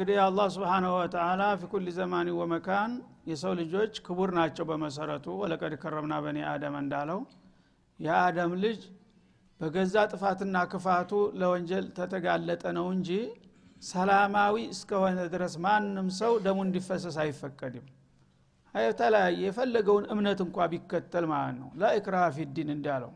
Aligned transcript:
እንግዲህ 0.00 0.18
አላህ 0.20 0.46
ስብሓናሁ 0.52 0.90
ወተላ 0.96 1.42
ፊ 1.60 1.66
ኩል 1.72 1.86
ዘማን 1.96 2.28
ወመካን 2.36 2.92
የሰው 3.30 3.52
ልጆች 3.58 3.92
ክቡር 4.06 4.30
ናቸው 4.38 4.64
በመሰረቱ። 4.70 5.26
ወለቀድ 5.40 5.72
ከረምና 5.82 6.14
በኒ 6.24 6.38
አደም 6.50 6.76
እንዳለው 6.78 7.18
የአደም 8.00 8.52
ልጅ 8.62 8.78
በገዛ 9.60 10.04
ጥፋትና 10.12 10.62
ክፋቱ 10.72 11.10
ለወንጀል 11.40 11.86
ተተጋለጠ 11.98 12.64
ነው 12.78 12.86
እንጂ 12.94 13.10
ሰላማዊ 13.82 14.56
እስከሆነ 14.74 15.18
ድረስ 15.34 15.56
ማንም 15.66 16.08
ሰው 16.20 16.32
ደሙ 16.46 16.58
እንዲፈሰስ 16.66 17.18
አይፈቀድም። 17.24 17.86
የተለያየ 18.74 19.38
የፈለገውን 19.46 20.08
እምነት 20.14 20.42
እንኳ 20.46 20.68
ቢከተል 20.72 21.26
ማለት 21.32 21.58
ነው። 21.60 21.70
ላኢክራሃ 21.82 22.30
ፊዲን 22.38 22.70
እንዳለው 22.76 23.12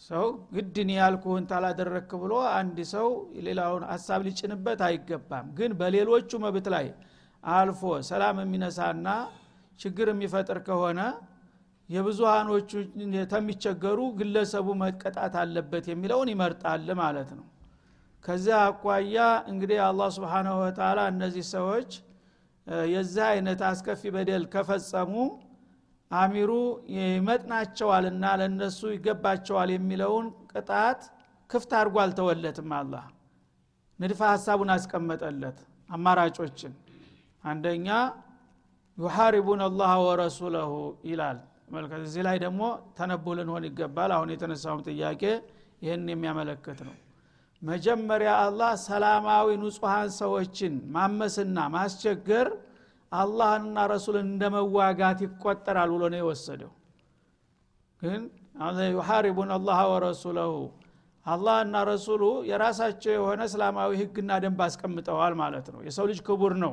ሰው 0.00 0.26
ግድን 0.54 0.90
ያልኩህን 0.94 1.44
ታላደረክ 1.50 2.10
ብሎ 2.22 2.32
አንድ 2.52 2.78
ሰው 2.92 3.08
ሌላውን 3.46 3.82
ሀሳብ 3.90 4.20
ሊጭንበት 4.26 4.80
አይገባም። 4.86 5.46
ግን 5.58 5.72
በሌሎቹ 5.80 6.30
መብት 6.44 6.68
ላይ 6.74 6.86
አልፎ 7.44 7.80
ሰላም 8.08 8.38
የሚነሳና 8.42 9.08
ችግር 9.80 10.08
የሚፈጥር 10.12 10.58
ከሆነ 10.66 11.00
የብዙሃኖቹ 11.88 12.70
ተሚቸገሩ 13.32 14.00
ግለሰቡ 14.18 14.68
መቀጣት 14.82 15.34
አለበት 15.42 15.86
የሚለውን 15.90 16.28
ይመርጣል 16.32 16.88
ማለት 17.00 17.30
ነው። 17.38 17.46
ከዚያ 18.24 18.56
አኳያ 18.66 19.18
እንግዲህ 19.50 19.78
አላህ 19.86 20.08
ስብሓናሁ 20.16 20.56
ወተላ 20.64 21.00
እነዚህ 21.12 21.44
ሰዎች 21.54 21.90
የዚህ 22.90 23.24
አይነት 23.30 23.60
አስከፊ 23.68 24.02
በደል 24.16 24.44
ከፈጸሙ 24.52 25.12
አሚሩ 26.10 26.50
ይመጥናቸዋልና 26.94 28.24
ለነሱ 28.40 28.80
ይገባቸዋል 28.94 29.70
የሚለውን 29.74 30.26
ቅጣት 30.52 31.02
ክፍት 31.50 31.70
አድርጎ 31.78 31.96
አልተወለትም 32.04 32.70
አላህ። 32.78 33.04
ንድፈ 33.98 34.20
ሀሳቡን 34.32 34.70
አስቀመጠለት 34.74 35.58
አማራጮችን። 35.90 36.72
አንደኛ 37.44 37.88
ዩሐሪቡን 38.98 39.60
አላህ 39.66 39.92
ወረሱለሁ 40.06 40.72
ይላል። 41.10 41.38
መልከት 41.74 42.00
እዚህ 42.06 42.22
ላይ 42.26 42.36
ደግሞ 42.44 42.62
ተነቡ 42.98 43.34
ልንሆን 43.38 43.64
ይገባል። 43.68 44.10
አሁን 44.16 44.30
የተነሳውም 44.34 44.82
ጥያቄ 44.88 45.22
ይህን 45.82 46.08
የሚያመለክት 46.12 46.80
ነው። 46.88 46.96
መጀመሪያ 47.62 48.30
አላህ 48.44 48.72
ሰላማዊ 48.84 49.48
ንጹሐን 49.62 50.10
ሰዎችን 50.18 50.74
ማመስና 50.94 51.58
ማስቸገር 51.74 52.48
አላህንና 53.12 53.78
ረሱልን 53.92 54.26
እንደ 54.28 54.44
መዋጋት 54.54 55.18
ይቆጠራል 55.24 55.90
ብሎ 55.94 56.02
ነው 56.12 56.20
የወሰደው። 56.20 56.72
ግን 58.02 58.20
ዩሐሪቡን 58.92 59.50
አላህ 59.56 59.78
ወረሱለሁ 59.92 60.52
አላህና 61.26 61.76
ረሱሉ 61.90 62.22
የራሳቸው 62.50 63.12
የሆነ 63.16 63.40
እስላማዊ 63.48 63.90
ህግና 64.00 64.38
ደንብ 64.44 64.60
አስቀምጠዋል 64.66 65.34
ማለት 65.42 65.66
ነው። 65.74 65.80
የሰው 65.86 66.06
ልጅ 66.10 66.20
ክቡር 66.28 66.54
ነው 66.64 66.72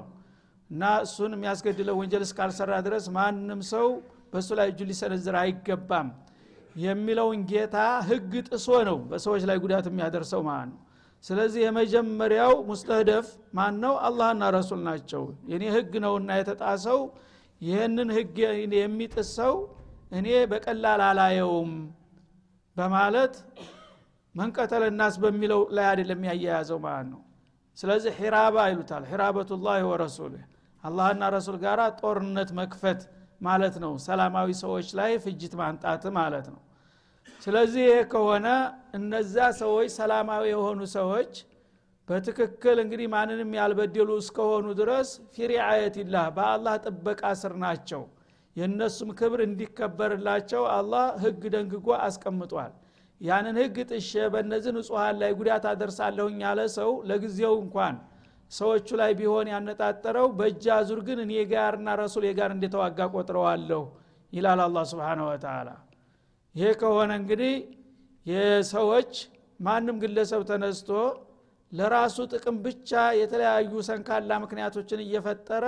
እና 0.69 0.83
እሱን 1.03 1.33
የሚያስገድለው 1.35 1.95
ወንጀል 1.99 2.23
እስካልሰራ 2.27 2.71
ድረስ 2.87 3.05
ማንም 3.17 3.61
ሰው 3.73 3.87
በእሱ 4.31 4.49
ላይ 4.59 4.67
እጁ 4.71 4.79
ሊሰነዝር 4.89 5.35
አይገባም 5.41 6.07
የሚለውን 6.81 7.41
ጌታ 7.51 7.77
ህግ 8.09 8.33
ጥሶ 8.49 8.67
ነው 8.89 8.97
በሰዎች 9.11 9.43
ላይ 9.49 9.57
ጉዳት 9.63 9.85
የሚያደርሰው 9.89 10.41
ማለት 10.49 10.69
ነው 10.71 10.79
ስለዚህ 11.23 11.61
የመጀመሪያው 11.63 12.53
ሙስተህደፍ 12.67 13.27
ማን 13.57 13.75
ነው 13.83 13.93
አላህና 14.07 14.43
ረሱል 14.55 14.81
ናቸው። 14.87 15.23
የኔ 15.51 15.63
ህግ 15.75 15.93
ነውና 16.03 16.29
የተጣሰው 16.39 16.99
ይህንን 17.61 18.09
ህግ 18.17 18.35
የሚጥሰው 18.77 19.55
እኔ 20.11 20.27
በቀላል 20.51 21.01
አላየውም 21.07 21.71
በማለት 22.77 23.33
መንቀተል 24.35 24.83
ናስ 24.99 25.15
በሚለው 25.23 25.61
ላይ 25.75 25.85
አይደለም 25.91 26.21
ያያያዘው 26.29 26.79
ማለት 26.83 27.07
ነው። 27.13 27.21
ስለዚህ 27.77 28.11
ሒራባ 28.19 28.57
ይሉታል። 28.71 29.03
ሒራበቱላህ 29.11 29.81
ወረሱልህ። 29.89 30.43
አላህና 30.83 31.23
ረሱል 31.35 31.57
ጋር 31.63 31.79
ጦርነት 32.01 32.49
መክፈት 32.59 33.01
ማለት 33.41 33.75
ነው። 33.83 33.91
ሰላማዊ 34.05 34.49
ሰዎች 34.61 34.87
ላይ 34.99 35.11
ፍጅት 35.23 35.53
ማንጣት 35.59 36.03
ማለት 36.17 36.47
ነው 36.53 36.61
ስለዚህ 37.41 37.83
ይሄ 37.85 37.97
ከሆነ 38.11 38.47
እነዛ 38.97 39.35
ሰዎች 39.59 39.89
ሰላማዊ 39.97 40.43
የሆኑ 40.51 40.79
ሰዎች 40.95 41.33
በትክክል 42.07 42.77
እንግዲህ 42.83 43.07
ማንንም 43.13 43.49
ያልበደሉ 43.57 44.09
እስከሆኑ 44.21 44.65
ድረስ 44.79 45.07
ፊሪአየትላህ 45.35 46.25
በአላህ 46.37 46.75
ጥበቃ 46.85 47.21
ስር 47.41 47.53
ናቸው። 47.63 48.03
የእነሱም 48.55 49.09
ክብር 49.19 49.39
እንዲከበርላቸው 49.45 50.63
አላህ 50.75 51.07
ህግ 51.23 51.41
ደንግጎ 51.55 51.87
አስቀምጧል። 52.05 52.71
ያንን 53.21 53.55
ህግ 53.61 53.77
ጥሼ 53.89 54.11
በእነዚህ 54.33 54.71
ንጹሐን 54.75 55.15
ላይ 55.21 55.31
ጉዳት 55.39 55.65
አደርሳለሁኝ 55.71 56.37
ያለ 56.45 56.61
ሰው 56.77 56.91
ለጊዜው 57.09 57.55
እንኳን 57.61 57.95
ሰዎቹ 58.51 58.87
ላይ 59.01 59.11
ቢሆን 59.19 59.47
ያነጣጠረው 59.53 60.27
በእጅ 60.37 60.65
አዙር 60.75 60.99
ግን 61.07 61.19
እኔ 61.25 61.33
ጋርና 61.51 61.95
ረሱል 62.01 62.25
ጋር 62.39 62.51
እንደተዋጋ 62.55 63.09
ቆጥረዋለሁ 63.15 63.81
ይላል 64.33 64.61
አላ 64.65 64.77
ስብን 64.91 65.21
ወተላ 65.27 65.69
ይሄ 66.57 66.69
ከሆነ 66.81 67.11
እንግዲህ 67.21 67.53
የሰዎች 68.25 69.11
ማንም 69.59 69.97
ግለሰብ 70.01 70.41
ተነስቶ 70.49 70.89
ለራሱ 71.71 72.17
ጥቅም 72.33 72.55
ብቻ 72.65 72.89
የተለያዩ 73.19 73.71
ሰንካላ 73.87 74.31
ምክንያቶችን 74.43 74.99
እየፈጠረ 75.05 75.65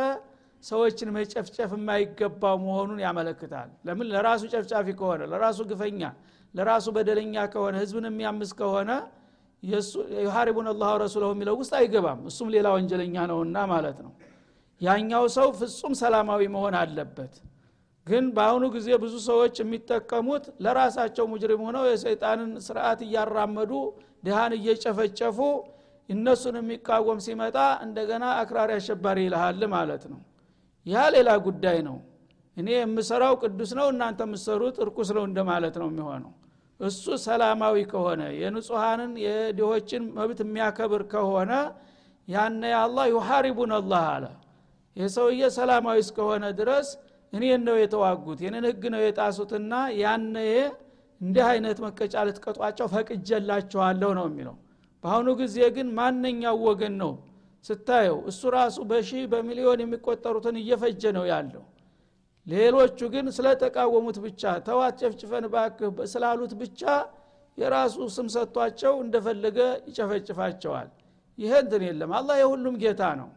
ሰዎችን 0.63 1.09
መጨፍጨፍ 1.17 1.71
የማይገባው 1.75 2.55
መሆኑን 2.63 2.99
ያመለክታል። 3.03 3.69
ለምን? 3.87 4.07
ለራሱ 4.13 4.41
ጨፍጫፊ 4.53 4.87
ከሆነ 4.99 5.21
ለራሱ 5.31 5.59
ግፈኛ 5.69 6.01
ለራሱ 6.53 6.85
በደለኛ 6.95 7.35
ከሆነ 7.53 7.75
ህዝብን 7.83 8.05
የሚያምስ 8.09 8.51
ከሆነ 8.59 8.91
ዩሐሪቡን 10.23 10.67
አላህ 10.71 10.91
ረሱለሁ 11.03 11.29
የሚለው 11.33 11.55
ውስጥ 11.61 11.73
አይገባም። 11.79 12.19
እሱም 12.29 12.49
ሌላ 12.55 12.67
ወንጀለኛ 12.75 13.15
ነውና 13.31 13.57
ማለት 13.71 13.97
ነው። 14.05 14.11
ያኛው 14.81 15.23
ሰው 15.35 15.47
ፍጹም 15.59 15.93
ሰላማዊ 16.01 16.41
መሆን 16.55 16.75
አለበት 16.81 17.33
ግን 18.09 18.25
በአሁኑ 18.35 18.65
ጊዜ 18.75 18.89
ብዙ 19.01 19.15
ሰዎች 19.27 19.55
የሚጠቀሙት 19.61 20.45
ለራሳቸው 20.63 21.25
ሙጅሪም 21.31 21.61
ሆነው 21.67 21.83
የሰይጣንን 21.89 22.51
ስርዓት 22.67 22.99
እያራመዱ 23.07 23.71
ድሃን 24.23 24.53
እየጨፈጨፉ 24.57 25.39
እነሱን 26.09 26.55
የሚቃወም 26.59 27.19
ሲመጣ 27.25 27.57
እንደገና 27.85 28.25
አክራሪ 28.39 28.71
አሸባሪ 28.77 29.17
ይልሃል 29.25 29.61
ማለት 29.73 30.03
ነው። 30.11 30.19
ያ 30.85 31.03
ሌላ 31.15 31.29
ጉዳይ 31.47 31.77
ነው። 31.87 31.97
እኔ 32.57 32.69
የምሰራው 32.75 33.33
ቅዱስ 33.43 33.71
ነው 33.79 33.87
እናንተ 33.93 34.21
የምሰሩት 34.27 34.77
እርኩስ 34.83 35.09
ነው 35.17 35.23
እንደማለት 35.29 35.75
ነው 35.81 35.87
የሚሆነው። 35.91 36.31
እሱ 36.79 37.05
ሰላማዊ 37.25 37.77
ከሆነ 37.91 38.21
የንጹሐንን 38.41 39.13
የድሆችን 39.25 40.03
መብት 40.17 40.39
የሚያከብር 40.43 41.03
ከሆነ 41.13 41.51
ያነ 42.27 42.63
አላህ 42.81 43.05
ዩሐሪቡን 43.13 43.71
አላህ 43.77 44.03
አለ። 44.13 44.25
የሰውዬ 44.95 45.41
ሰላማዊ 45.57 45.97
እስከሆነ 46.05 46.45
ድረስ 46.59 46.87
እኔን 47.33 47.61
ነው 47.67 47.75
የተዋጉት 47.79 48.39
የኔን 48.45 48.65
ህግ 48.69 48.83
ነው 48.93 49.01
የጣሱትና 49.03 49.73
ያነ 49.99 50.35
እንዲህ 51.21 51.45
አይነት 51.49 51.77
መቀጫ 51.85 52.15
ልትቀጧቸው 52.27 52.87
ፈቅጀላቸዋለሁ 52.93 54.09
ነው 54.19 54.25
የሚለው። 54.29 54.55
በአሁኑ 55.03 55.29
ጊዜ 55.41 55.57
ግን 55.75 55.87
ማነኛው 55.97 56.55
ወገን 56.67 56.93
ነው 57.01 57.11
ስታየው? 57.65 58.17
እሱ 58.29 58.41
ራሱ 58.55 58.77
በሺህ 58.89 59.23
በሚሊዮን 59.31 59.79
የሚቆጠሩትን 59.83 60.55
እየፈጀ 60.61 61.03
ነው 61.17 61.25
ያለው። 61.31 61.63
ሌሎቹ 62.47 62.99
ግን 63.13 63.25
ስለተቃወሙት 63.35 64.17
ብቻ 64.25 64.43
ተዋት 64.67 64.95
ጨፍጭፈን 65.01 65.45
ባክህ 65.53 65.97
ስላሉት 66.11 66.53
ብቻ 66.61 66.81
የራሱ 67.57 67.97
ስም 68.15 68.27
ሰጥቷቸው 68.35 68.93
እንደፈለገ 69.03 69.59
ይጨፈጭፋቸዋል። 69.89 70.89
ይሄ 71.37 71.51
እንትን 71.63 71.83
የለም። 71.87 72.11
አላህ 72.17 72.35
የሁሉም 72.41 72.75
ጌታ 72.83 73.03
ነው 73.19 73.29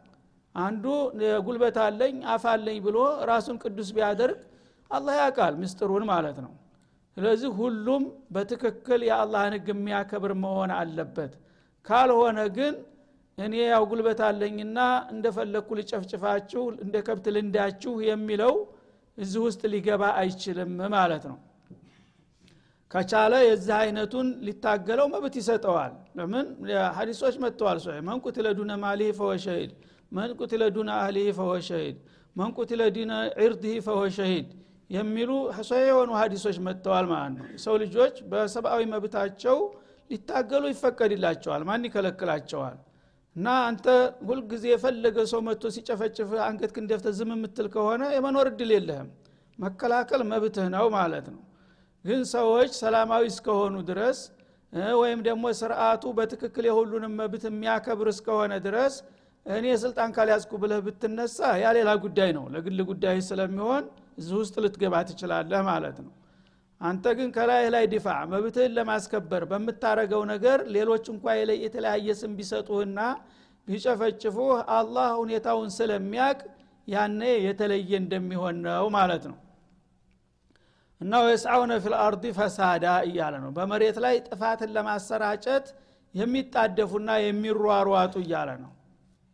አንዱ 0.54 0.84
ጉልበት 1.46 1.76
አለኝ 1.84 2.16
አፍ 2.32 2.44
አለኝ 2.52 2.78
ብሎ 2.86 2.96
ራሱን 3.30 3.56
ቅዱስ 3.62 3.90
ቢያደርግ 3.96 4.40
አላህ 4.90 5.14
ያውቃል 5.20 5.54
ምስጢሩን 5.60 6.04
ማለት 6.10 6.38
ነው። 6.44 6.52
ስለዚህ 7.16 7.50
ሁሉም 7.58 8.02
በትክክል 8.34 9.00
የአላህን 9.08 9.54
ህግ 9.56 9.68
የሚያከብር 9.72 10.32
መሆን 10.42 10.70
አለበት። 10.76 11.32
ካልሆነ 11.86 12.38
ግን 12.56 12.74
እኔ 13.38 13.54
ያው 13.66 13.82
ጉልበት 13.90 14.20
አለኝና 14.26 14.78
እንደፈለግኩ 15.12 15.68
ልጨፍጭፋችሁ 15.78 16.62
እንደ 16.84 16.96
ከብት 17.06 17.26
ልንዳችሁ 17.36 17.94
የሚለው 18.08 18.54
እዚህ 19.18 19.40
ውስጥ 19.46 19.62
ሊገባ 19.72 20.02
አይችልም 20.20 20.74
ማለት 20.94 21.24
ነው። 21.30 21.38
ከቻለ 22.90 23.34
የዚህ 23.44 23.74
አይነቱን 23.78 24.28
ሊታገለው 24.46 25.06
መብት 25.12 25.34
ይሰጠዋል። 25.40 25.92
ለምን? 26.18 26.46
ሀዲሶች 26.96 27.36
መጥተዋል። 27.44 27.78
so 27.80 27.94
من 28.08 28.18
قتل 28.24 28.46
دون 28.58 28.72
ماله 28.82 29.10
فهو 29.18 29.30
شهيد 29.44 29.72
من 30.12 30.30
قتل 30.38 30.62
دون 30.74 30.90
أهله 30.98 31.28
فهو 31.38 31.52
شهيد 31.68 31.96
من 32.36 32.50
قتل 32.56 32.82
دون 32.96 33.12
عرضه 33.40 33.76
فهو 33.86 34.02
شهيد 34.16 34.48
የሚሉ 34.90 35.30
so 35.62 35.78
የሆኑ 35.82 36.10
ሀዲሶች 36.20 36.56
መጥተዋል 36.66 37.06
ማለት 37.12 37.34
ነው። 37.38 37.46
ሰው 37.64 37.74
ልጆች 37.82 38.16
በሰብአዊ 38.30 38.80
መብታቸው 38.92 39.58
ሊታገሉ 40.10 40.64
ይፈቀድላቸዋል 40.72 41.62
ማን 41.68 41.86
ይከለክላቸዋል? 41.88 42.76
እና 43.36 43.46
አንተ 43.68 43.86
ሁልጊዜ 44.28 44.64
የፈለገ 44.70 45.16
ሰው 45.30 45.40
መጥቶ 45.46 45.64
ሲጨፈጭፍ 45.76 46.30
አንገትክን 46.46 46.72
ደፍተ 46.76 47.12
ዝም 47.18 47.30
የምትል 47.34 47.68
ከሆነ 47.74 48.02
የመኖር 48.16 48.48
እድል 48.52 48.70
የለህም። 48.76 49.08
መከላከል 49.58 50.22
መብትህ 50.30 50.66
ነው 50.74 50.86
ማለት 50.96 51.26
ነው። 51.34 51.40
ግን 52.04 52.20
ሰዎች 52.34 52.70
ሰላማዊ 52.82 53.24
እስከሆኑ 53.32 53.74
ድረስ 53.90 54.18
ወይም 55.00 55.20
ደግሞ 55.26 55.44
ስርአቱ 55.58 56.04
በትክክል 56.18 56.64
የሁሉንም 56.68 57.12
መብት 57.20 57.42
የሚያከብር 57.48 58.08
እስከሆነ 58.12 58.52
ድረስ 58.66 58.94
እኔ 59.46 59.66
ስልጣን 59.82 60.10
ካልያዝኩ 60.16 60.52
ብለህ 60.62 60.80
ብትነሳ 60.86 61.38
ያ 61.62 61.68
ሌላ 61.76 61.90
ጉዳይ 62.04 62.30
ነው። 62.36 62.44
ለግል 62.54 62.80
ጉዳይ 62.90 63.16
ስለሚሆን 63.28 63.84
እዚህ 64.18 64.34
ውስጥ 64.40 64.54
ልትገባ 64.64 64.94
ትችላለህ 65.08 65.60
ማለት 65.68 65.98
ነው። 66.04 66.12
አንተ 66.80 67.04
ግን 67.18 67.28
ከላይ 67.34 67.64
ላይ 67.74 67.84
ዲፋ 67.92 68.06
መብትህን 68.32 68.72
ለማስከበር 68.78 69.42
በምታረገው 69.50 70.22
ነገር 70.32 70.58
ሌሎች 70.76 71.04
እንኳ 71.12 71.24
የተለያየ 71.64 72.14
ስም 72.20 72.32
ቢሰጡህና 72.38 72.98
ቢጨፈጭፉህ 73.68 74.50
አላህ 74.76 75.08
ሁኔታውን 75.20 75.70
ስለሚያቅ 75.76 76.38
ያኔ 76.88 77.20
የተለየ 77.46 77.90
እንደሚሆን 78.02 78.56
ነው 78.66 78.86
ማለት 78.96 79.24
ነው። 79.30 79.38
እና 81.00 81.12
ወየስዓውነ 81.24 81.72
ፊልአርዲ 81.84 82.24
ፈሳዳ 82.36 82.86
እያለ 83.08 83.34
ነው። 83.44 83.50
በመሬት 83.56 83.96
ላይ 84.04 84.16
ጥፋትን 84.28 84.70
ለማሰራጨት 84.76 85.66
የሚጣደፉና 86.14 87.10
የሚሯሯጡ 87.24 88.14
እያለ 88.24 88.50
ነው 88.64 88.72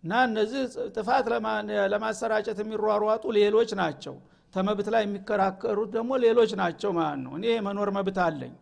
እና 0.05 0.12
እነዚህ 0.27 0.61
ጥፋት 0.97 1.27
ለማሰራጨት 1.93 2.59
የሚሯሯጡ 2.62 3.25
ሌሎች 3.39 3.71
ናቸው። 3.81 4.15
ተመብት 4.55 4.89
ላይ 4.95 5.03
የሚከራከሩት 5.05 5.91
ደግሞ 5.97 6.11
ሌሎች 6.25 6.50
ናቸው 6.61 6.91
ማለት 6.99 7.21
ነው። 7.25 7.33
እኔ 7.39 7.45
የመኖር 7.50 7.89
መብት 7.97 8.19
አለኝ። 8.27 8.55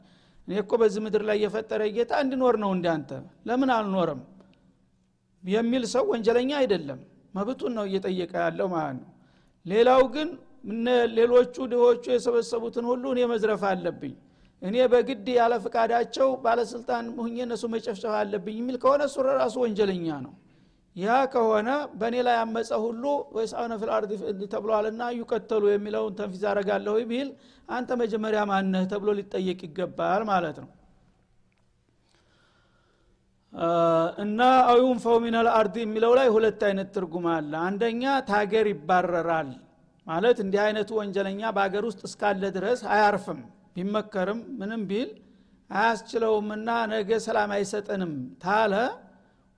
እኔ 0.48 0.54
እኮ 0.62 0.72
በዚህ 0.80 1.00
ምድር 1.04 1.22
ላይ 1.28 1.36
የፈጠረ 1.44 1.82
ጌታ 1.96 2.12
እንዲኖር 2.24 2.54
ነው 2.62 2.70
እንዳንተ። 2.76 3.10
ለምን 3.48 3.70
አልኖርም? 3.76 4.20
የሚል 5.44 5.84
ሰው 5.94 6.04
ወንጀለኛ 6.12 6.50
አይደለም። 6.60 7.00
መብቱን 7.34 7.72
ነው 7.78 7.84
እየጠየቀ 7.88 8.32
ያለው 8.44 8.68
ማለት 8.74 8.96
ነው። 9.00 9.10
ሌላው 9.66 10.02
ግን 10.14 10.28
ሌሎቹ 11.16 11.56
ድሆቹ 11.72 12.04
የሰበሰቡትን 12.14 12.84
ሁሉ 12.90 13.04
እኔ 13.14 13.20
መዝረፍ 13.32 13.62
አለብኝ። 13.70 14.14
እኔ 14.62 14.76
በግድ 14.92 15.26
ያለ 15.36 15.54
ፍቃዳቸው 15.64 16.28
ባለስልጣን 16.44 17.06
ሁኜ 17.18 17.36
እነሱ 17.46 17.64
መጨፍጨፍ 17.74 18.14
አለብኝ 18.20 18.56
የሚል 18.60 18.76
ከሆነ 18.82 19.02
እሱ 19.08 19.16
ራሱ 19.34 19.54
ወንጀለኛ 19.64 20.06
ነው 20.24 20.32
ያ 20.96 21.16
ከሆነ 21.32 21.68
በእኔ 21.98 22.16
ላይ 22.26 22.36
አመፀ 22.42 22.70
ሁሉ 22.84 23.02
ويسعون 23.36 23.72
في 23.80 23.90
الأرض 23.90 24.10
ተብሏልና 24.52 25.02
يقتلوا 25.18 25.64
የሚለውን 25.70 26.14
تنفيذ 26.18 26.44
አረጋለሁ 26.50 26.94
ቢል 27.10 27.28
አንተ 27.68 27.90
መጀመሪያ 28.02 28.40
ማነህ 28.50 28.84
ተብሎ 28.92 29.10
ሊጠየቅ 29.18 29.60
ይገባል 29.66 30.22
ማለት 30.30 30.58
ነው። 30.62 30.70
እና 34.22 34.40
أو 34.70 34.86
ينفوا 34.86 35.16
من 35.24 35.48
الأرض 35.54 35.76
የሚለው 35.82 36.12
ላይ 36.18 36.28
ሁለት 36.34 36.60
አይነት 36.68 36.88
ትርጉም 36.96 37.26
አለ። 37.34 37.52
አንደኛ 37.66 38.02
ታገር 38.28 38.66
ይባረራል 38.72 39.50
ማለት 40.06 40.38
እንዲህ 40.44 40.60
አይነቱ 40.64 40.90
ወንጀለኛ 40.98 41.40
በሀገር 41.56 41.84
ውስጥ 41.88 42.00
እስካለ 42.08 42.42
ድረስ 42.56 42.80
አያርፍም 42.94 43.40
ቢመከርም 43.76 44.40
ምንም 44.60 44.82
ቢል 44.90 45.08
አያስችለውምና 45.70 46.68
ነገ 46.92 47.10
ሰላም 47.24 47.50
አይሰጠንም 47.56 48.12
ታለ 48.44 48.74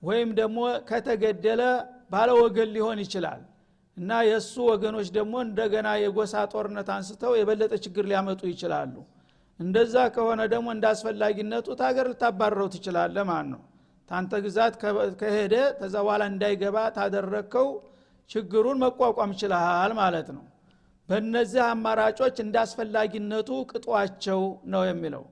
ወይም 0.01 0.29
ደግሞ 0.39 0.57
ከተገደለ 0.89 1.61
ባለ 2.11 2.29
ወገን 2.41 2.69
ሊሆን 2.75 2.99
ይችላል። 3.05 3.41
እና 3.97 4.11
የእሱ 4.27 4.53
ወገኖች 4.69 5.07
ደግሞ 5.17 5.33
እንደገና 5.45 5.87
የጎሳ 6.01 6.43
ጦርነት 6.53 6.89
አንስተው 6.95 7.33
የበለጠ 7.37 7.73
ችግር 7.85 8.05
ሊያመጡ 8.11 8.41
ይችላሉ። 8.51 8.93
እንደዛ 9.59 9.95
ከሆነ 10.15 10.41
ደግሞ 10.53 10.67
እንደ 10.75 10.85
አስፈላጊነቱ 10.91 11.67
ታገር 11.79 12.07
ልታባረረው 12.11 12.67
ትችላለ 12.75 13.17
ማለት 13.29 13.49
ነው። 13.53 13.61
ታንተ 14.09 14.33
ግዛት 14.45 14.73
ከሄደ 15.21 15.55
ተዛ 15.79 15.95
በኋላ 16.05 16.23
እንዳይገባ 16.31 16.77
ታደረግከው 16.95 17.67
ችግሩን 18.29 18.79
መቋቋም 18.83 19.31
ችልሃል 19.41 19.91
ማለት 19.99 20.29
ነው። 20.35 20.45
በእነዚህ 21.09 21.61
አማራጮች 21.67 22.37
እንደ 22.43 22.55
አስፈላጊነቱ 22.63 23.49
ቅጣቸው 23.71 24.41
ነው 24.73 24.83
የሚለው 24.89 25.23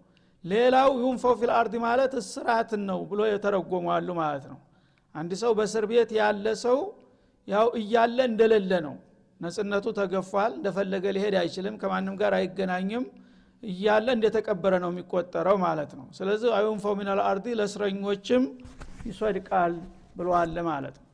ሌላው 0.44 0.90
ينفوا 1.02 1.34
في 1.40 1.52
الأرض 1.56 1.74
ማለት 1.86 2.14
እስራትን 2.22 2.82
ነው 2.90 3.00
ብሎ 3.10 3.22
የተረጎሙ 3.30 3.87
አሉ 3.87 4.10
ማለት 4.22 4.46
ነው። 4.52 4.60
አንድ 5.16 5.32
ሰው 5.42 5.52
በእስር 5.58 5.86
ቤት 5.92 6.10
ያለ 6.20 6.48
ሰው 6.64 6.78
ያው 7.48 7.68
እያለ 7.80 8.18
እንደሌለ 8.32 8.72
ነው። 8.88 8.96
ነጻነቱ 9.40 9.86
ተገፏል 9.98 10.52
እንደፈለገ 10.58 11.06
ሊሄድ 11.16 11.36
አይችልም 11.42 11.76
ከማንም 11.82 12.16
ጋር 12.22 12.34
አይገናኝም 12.38 13.04
እያለ 13.64 14.08
እንደተቀበረ 14.16 14.74
ነው 14.84 14.90
የሚቆጠረው 14.94 15.58
ማለት 15.66 15.92
ነው። 16.00 16.06
ስለዚህ 16.18 16.50
أو 16.58 16.70
ينفوا 16.70 16.94
من 17.00 17.22
الأرض 17.28 17.56
ለእስረኞችም 17.60 18.44
ይሶድቃል 19.08 19.74
ብለዋል 20.18 20.56
ማለት 20.70 20.96
ነው 21.00 21.07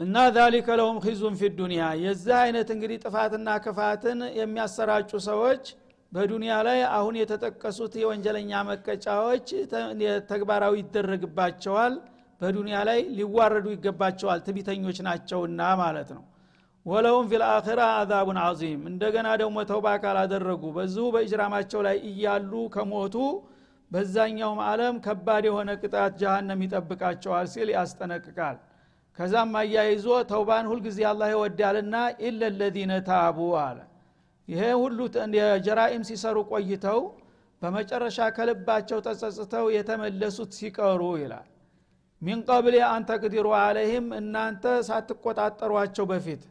እና 0.00 0.16
ዛሊከ 0.34 0.68
ለሁም 0.78 0.98
ኺዙን 1.04 1.36
ፊ 1.38 1.48
ዱኒያ 1.58 1.84
የዚህ 2.00 2.34
አይነት 2.42 2.68
እንግዲህ 2.74 2.98
ጥፋትና 3.04 3.48
ክፋትን 3.64 4.18
የሚያሰራጩ 4.38 5.10
ሰዎች 5.26 5.64
በዱንያ 6.12 6.52
ላይ 6.66 6.78
አሁን 6.98 7.14
የተጠቀሱት 7.20 7.94
የወንጀለኛ 8.02 8.60
መቀጫዎች 8.68 9.48
ተግባራዊ 10.30 10.74
ይደረግባቸዋል። 10.80 11.94
በዱንያ 12.40 12.76
ላይ 12.88 13.00
ሊዋረዱ 13.16 13.66
ይገባቸዋል። 13.74 14.40
ትቢተኞች 14.46 14.98
ናቸውና 15.06 15.60
ማለት 15.82 16.10
ነው። 16.16 16.22
ወለሁም 16.86 17.26
ፊልአኺራ 17.30 17.80
አዛቡን 17.98 18.38
አዚም 18.44 18.82
እንደገና 18.90 19.28
ደግሞ 19.42 19.58
ተውባ 19.70 19.88
ካላደረጉ 20.04 20.64
በዚሁ 20.76 21.06
በእጅራማቸው 21.14 21.80
ላይ 21.88 21.96
እያሉ 22.10 22.52
ከሞቱ 22.74 23.16
በዛኛውም 23.90 24.62
ዓለም 24.68 24.96
ከባድ 25.04 25.44
የሆነ 25.48 25.70
ቅጣት 25.82 26.14
ጃሃንም 26.22 26.62
ይጠብቃቸዋል 26.66 27.46
ሲል 27.52 27.68
ያስጠነቅቃል 27.76 28.56
ከዛም 29.18 29.52
አያይዞ 29.60 30.06
ተውባን 30.28 30.66
ሁልጊዜ 30.70 30.98
አላህ 31.08 31.28
ይወዳልና 31.32 31.94
ኢለ 32.22 32.50
ለዚነ 32.58 32.92
ታቡ 33.08 33.38
አለ። 33.62 33.78
ይሄ 34.48 34.60
ሁሉ 34.82 34.98
የጀራኢም 35.38 36.02
ሲሰሩ 36.08 36.36
ቆይተው 36.50 37.00
በመጨረሻ 37.62 38.18
ከልባቸው 38.36 38.98
ተጸጽተው 39.06 39.66
የተመለሱት 39.76 40.50
ሲቀሩ 40.58 41.02
ይላል። 41.22 41.48
ሚን 42.22 42.38
ቀብል 42.48 42.76
አን 42.86 43.02
ተቅዲሩ 43.10 43.48
አለህም 43.58 44.06
እናንተ 44.18 44.64
ሳትቆጣጠሯቸው 44.88 46.06
በፊት 46.12 46.42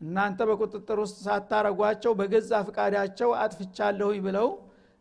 እናንተ 0.00 0.40
በቁጥጥር 0.48 0.98
ውስጥ 1.02 1.18
ሳታረጓቸው 1.26 2.12
በገዛ 2.20 2.52
ፍቃዳቸው 2.68 3.30
አጥፍቻለሁኝ 3.42 4.18
ብለው 4.26 4.48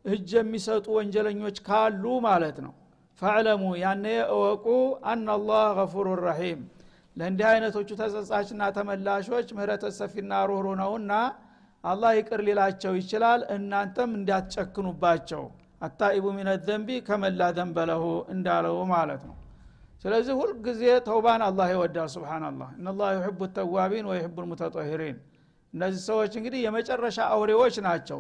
እጅ 0.05 0.29
የሚሰጡ 0.38 0.86
ወንጀለኞች 0.98 1.57
ካሉ 1.67 2.03
ማለት 2.27 2.57
ነው። 2.65 2.74
ፈዕለሙ 3.22 3.63
ያነ 3.81 4.05
እወቁ 4.34 4.65
አናላህ 5.12 5.65
ገፉሩ 5.79 6.07
ረሒም 6.24 6.62
ለእንዲህ 7.15 7.46
አይነቶቹ 7.50 7.89
ተጸጻችና 8.01 8.63
ተመላሾች 8.75 9.48
ምህረተ 9.56 9.86
ሰፊና 9.98 10.34
ሩህሩ 10.50 10.68
ነውና 10.82 11.13
አላህ 11.84 12.12
ይቅር 12.18 12.41
ሊላቸው 12.48 12.94
ይችላል። 13.00 13.41
እናንተም 13.56 14.12
እንዳትጨክኑባቸው። 14.20 15.44
አታኢቡ 15.82 16.25
ሚነ 16.38 16.50
ዘንቢ 16.65 16.89
ከመላ 17.08 17.41
ዘንበለሁ 17.58 18.03
እንዳለው 18.34 18.77
ማለት 18.91 19.22
ነው። 19.30 19.36
ስለዚህ 20.03 20.34
ሁልጊዜ 20.39 20.84
ተውባን 21.08 21.41
አላህ 21.48 21.68
ይወዳል። 21.74 22.10
ስብናላህ 22.13 22.70
እናላ 22.77 23.10
ዩሕቡ 23.18 23.39
ተዋቢን 23.58 24.06
ወዩሕቡ 24.12 24.36
ልሙተጠሂሪን 24.44 25.18
እነዚህ 25.74 26.01
ሰዎች 26.10 26.32
እንግዲህ 26.39 26.60
የመጨረሻ 26.65 27.18
አውሬዎች 27.34 27.75
ናቸው። 27.88 28.20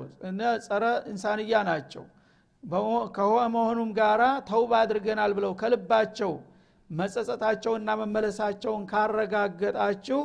ጸረ 0.67 0.83
ኢንሳንያ 1.11 1.61
ናቸው። 1.69 2.03
ከመሆኑም 3.15 3.89
ጋራ 3.97 4.21
ተውባ 4.49 4.71
አድርገናል 4.83 5.31
ብለው 5.37 5.53
ከልባቸው 5.61 6.31
መጸጸታቸውና 6.91 7.89
መመለሳቸውን 7.99 8.83
ካረጋገጣችሁ 8.91 10.21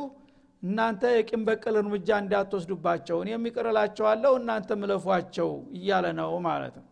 እናንተ 0.63 1.01
የቂም 1.15 1.41
በቀል 1.47 1.75
እርምጃ 1.81 2.09
እንዳትወስዱባቸው። 2.21 3.17
እኔ 3.23 3.29
የሚቅርላቸዋለሁ 3.33 4.31
እናንተ 4.39 4.69
ምለፏቸው 4.81 5.49
እያለ 5.77 6.05
ነው 6.19 6.31
ማለት 6.47 6.75
ነው። 6.79 6.85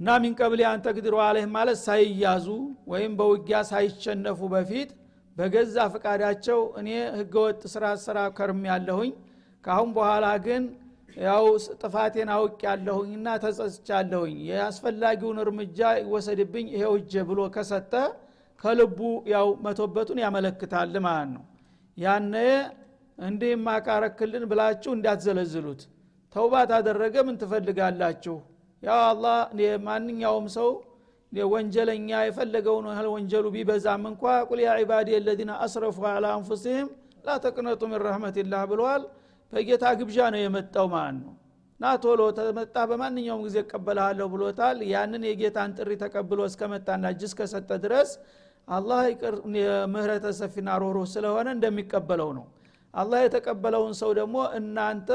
እና 0.00 0.14
ሚን 0.22 0.34
ቀብል 0.38 0.60
አንተ 0.70 0.86
ግድሮ 0.96 1.16
አለህ 1.24 1.44
ማለት 1.56 1.78
ሳይያዙ 1.86 2.46
ወይም 2.92 3.12
በውጊያ 3.18 3.58
ሳይሸነፉ 3.70 4.40
በፊት 4.54 4.90
በገዛ 5.36 5.76
ፈቃዳቸው 5.92 6.60
እኔ 6.80 6.88
ህገወጥ 7.18 7.60
ስራ 7.74 7.84
ስራ 8.04 8.18
ከርም 8.36 8.62
ያለሁኝ 8.70 9.12
ካአሁን 9.64 9.90
በኋላ 9.96 10.26
ግን 10.46 10.62
ያው 11.16 11.44
ጥፋቴን 11.80 12.28
አውቅ 12.34 12.60
ያለሁኝና 12.66 13.28
ተጸጽቻለሁኝ። 13.42 14.36
የአስፈላጊውን 14.48 15.38
እርምጃ 15.42 15.78
ይወሰድብኝ 16.00 16.66
ይሄው 16.74 16.94
እጀ 17.00 17.24
ብሎ 17.28 17.40
ከሰጠ 17.56 17.92
ከልቡ 18.64 19.00
ያው 19.32 19.48
መቶበቱን 19.64 20.18
ያመለክታል 20.24 20.94
ማለት 21.06 21.30
ነው። 21.34 21.44
ያነ 21.96 22.34
እንዲህ 23.18 23.52
ማቃረክልን 23.66 24.44
ብላችሁ 24.50 24.92
እንዳትዘለዝሉት። 24.96 25.82
ተውባ 26.34 26.54
ታደረገ 26.70 27.14
ምን 27.26 27.36
ትፈልጋላችሁ? 27.42 28.36
ያው 28.82 29.00
አላህ 29.10 29.36
ማንኛውም 29.86 30.46
ሰው 30.56 30.70
ወንጀለኛ 31.32 32.08
የፈለገውን 32.22 32.86
ያህል 32.90 33.06
ወንጀሉ 33.12 33.46
ቢበዛም 33.54 34.02
እንኳ 34.10 34.22
ቁል 34.48 34.60
ያ 34.64 34.70
ዒባዲ 34.80 35.08
የለዚነ 35.14 35.50
አስረፉ 35.64 35.98
አላ 36.10 36.26
አንፉሲህም 36.36 36.88
ላ 37.26 37.36
ተቅነጡ 37.44 37.80
ምን 37.90 38.00
ረህመትላህ 38.06 38.62
ብለዋል 38.70 39.02
በጌታ 39.52 39.84
ግብዣ 39.98 40.18
ነው 40.34 40.40
የመጣው 40.42 40.86
ማለት 40.94 41.18
ነው 41.22 41.34
ና 41.80 41.90
ቶሎ 42.02 42.22
ተመጣ 42.36 42.76
በማንኛውም 42.90 43.42
ጊዜ 43.46 43.56
እቀበልሃለሁ 43.62 44.26
ብሎታል። 44.34 44.78
ያንን 44.90 45.22
የጌታን 45.28 45.70
ጥሪ 45.78 45.90
ተቀብሎ 46.02 46.40
እስከመጣና 46.50 47.04
እጅ 47.12 47.22
እስከሰጠ 47.28 47.70
ድረስ 47.84 48.10
አላህ 48.68 49.00
ምህረተ 49.92 50.26
ሰፊና 50.38 50.68
ሮሮህ 50.82 51.06
ስለሆነ 51.14 51.48
እንደሚቀበለው 51.56 52.30
ነው። 52.38 52.44
አላህ 52.94 53.20
የተቀበለውን 53.24 53.94
ሰው 54.00 54.10
ደግሞ 54.18 54.36
እናንተ 54.58 55.10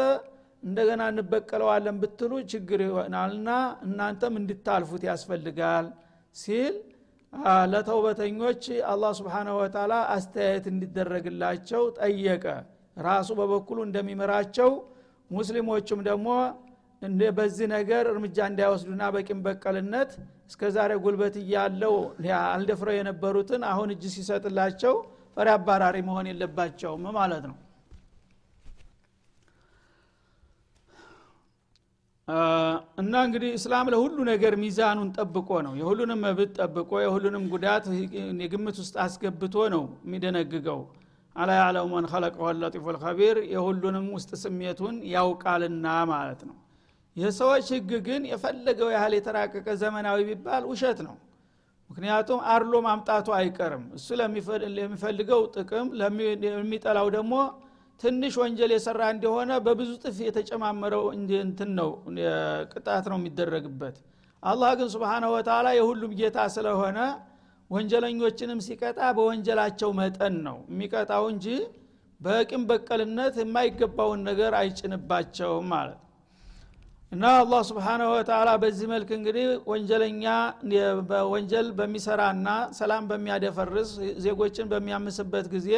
እንደገና 0.63 1.01
እንበቀለዋለን 1.11 1.97
ብትሉ 2.01 2.31
ችግር 2.51 2.79
ይሆናልና 2.85 3.49
እናንተም 3.87 4.33
እንድታልፉት 4.39 5.03
ያስፈልጋል 5.09 5.87
ሲል 6.35 6.75
ለተውበተኞች 7.71 8.63
አላህ 8.91 9.11
ስብሓንሁ 9.19 9.55
ወተላ 9.61 9.93
አስተያየት 10.15 10.65
እንዲደረግላቸው 10.71 11.83
ጠየቀ 11.99 12.45
ራሱ 13.05 13.29
በበኩሉ 13.39 13.77
እንደሚምራቸው 13.87 14.69
ሙስሊሞቹም 15.31 16.01
ደግሞ 16.07 16.27
በዚህ 17.37 17.67
ነገር 17.75 18.03
እርምጃ 18.11 18.37
እንዳይወስዱና 18.51 19.03
በቂም 19.15 19.39
በቀልነት 19.45 20.11
እስከ 20.49 20.69
ዛሬ 20.75 20.91
ጉልበት 21.03 21.35
እያለው 21.41 21.95
አልደፍረው 22.47 22.95
የነበሩትን 22.97 23.63
አሁን 23.71 23.89
እጅ 23.95 24.03
ሲሰጥላቸው 24.15 24.95
ፈሪ 25.37 25.49
አባራሪ 25.55 25.97
መሆን 26.07 26.27
የለባቸውም 26.29 27.03
ማለት 27.17 27.43
ነው። 27.49 27.57
እና 33.01 33.13
እንግዲህ 33.25 33.51
እስላም 33.57 33.89
ለሁሉ 33.93 34.17
ነገር 34.29 34.53
ሚዛኑን 34.63 35.09
ጠብቆ 35.17 35.49
ነው። 35.67 35.73
የሁሉንም 35.79 36.19
መብት 36.25 36.49
ጠብቆ 36.59 36.91
የሁሉንም 37.03 37.43
ጉዳት 37.53 37.85
የግምት 38.41 38.77
ውስጥ 38.83 38.95
አስገብቶ 39.05 39.55
ነው 39.75 39.83
የሚደነግገው 40.05 40.81
አላ 41.37 41.49
ያዕለሙ 41.59 41.87
መን 41.93 42.05
ኸለቀ 42.11 42.35
ወለጢፉ 42.45 42.85
ልከቢር 42.95 43.37
የሁሉንም 43.51 44.05
ውስጥ 44.15 44.31
ስሜቱን 44.43 44.95
ያውቃልና 45.11 45.85
ማለት 46.11 46.41
ነው። 46.47 46.55
የሰዎች 47.15 47.67
ህግ 47.73 47.91
ግን 48.07 48.23
የፈለገው 48.31 48.89
ያህል 48.95 49.13
የተራቀቀ 49.17 49.67
ዘመናዊ 49.81 50.17
ቢባል 50.29 50.63
ውሸት 50.71 50.99
ነው። 51.07 51.15
ምክንያቱም 51.89 52.39
አርሎ 52.53 52.73
ማምጣቱ 52.85 53.27
አይቀርም። 53.37 53.85
እሱ 53.97 54.07
ለሚፈልገው 54.19 55.41
ጥቅም 55.55 55.87
ለሚጠላው 56.45 57.07
ደግሞ 57.15 57.33
ትንሽ 58.01 58.33
ወንጀል 58.41 58.71
የሰራ 58.75 59.03
እንደሆነ 59.13 59.51
በብዙ 59.65 59.91
ጥፍ 60.03 60.17
የተጨማመረው 60.25 61.05
እንትን 61.43 61.71
ነው 61.79 61.89
ቅጣት 62.73 63.05
ነው 63.11 63.17
የሚደረግበት። 63.19 63.95
አላህ 64.43 64.71
ግን 64.79 64.89
ስብሓናሁ 64.95 65.29
ወተላ 65.35 65.67
የሁሉም 65.77 66.11
ጌታ 66.19 66.39
ስለሆነ 66.55 66.99
ወንጀለኞችንም 67.69 68.59
ሲቀጣ 68.65 68.99
በወንጀላቸው 69.15 69.89
መጠን 69.99 70.35
ነው። 70.45 70.57
የሚቀጣው 70.71 71.23
እንጂ 71.31 71.47
በቂም 72.21 72.61
በቀልነት 72.69 73.35
የማይገባውን 73.41 74.21
ነገር 74.29 74.51
አይጭንባቸውም 74.59 75.65
ማለት 75.73 75.99
እና 77.11 77.25
አላህ 77.41 77.61
ስብሓናሁ 77.67 78.07
ወተላ 78.13 78.49
በዚህ 78.61 78.87
መልክ 78.93 79.09
እንግዲህ 79.17 79.45
ወንጀለኛ 79.71 80.23
ወንጀል 81.33 81.67
በሚሰራና 81.77 82.47
ሰላም 82.79 83.03
በሚያደፈርስ 83.11 83.91
ዜጎችን 84.25 84.69
በሚያምስበት 84.73 85.45
ጊዜ 85.53 85.69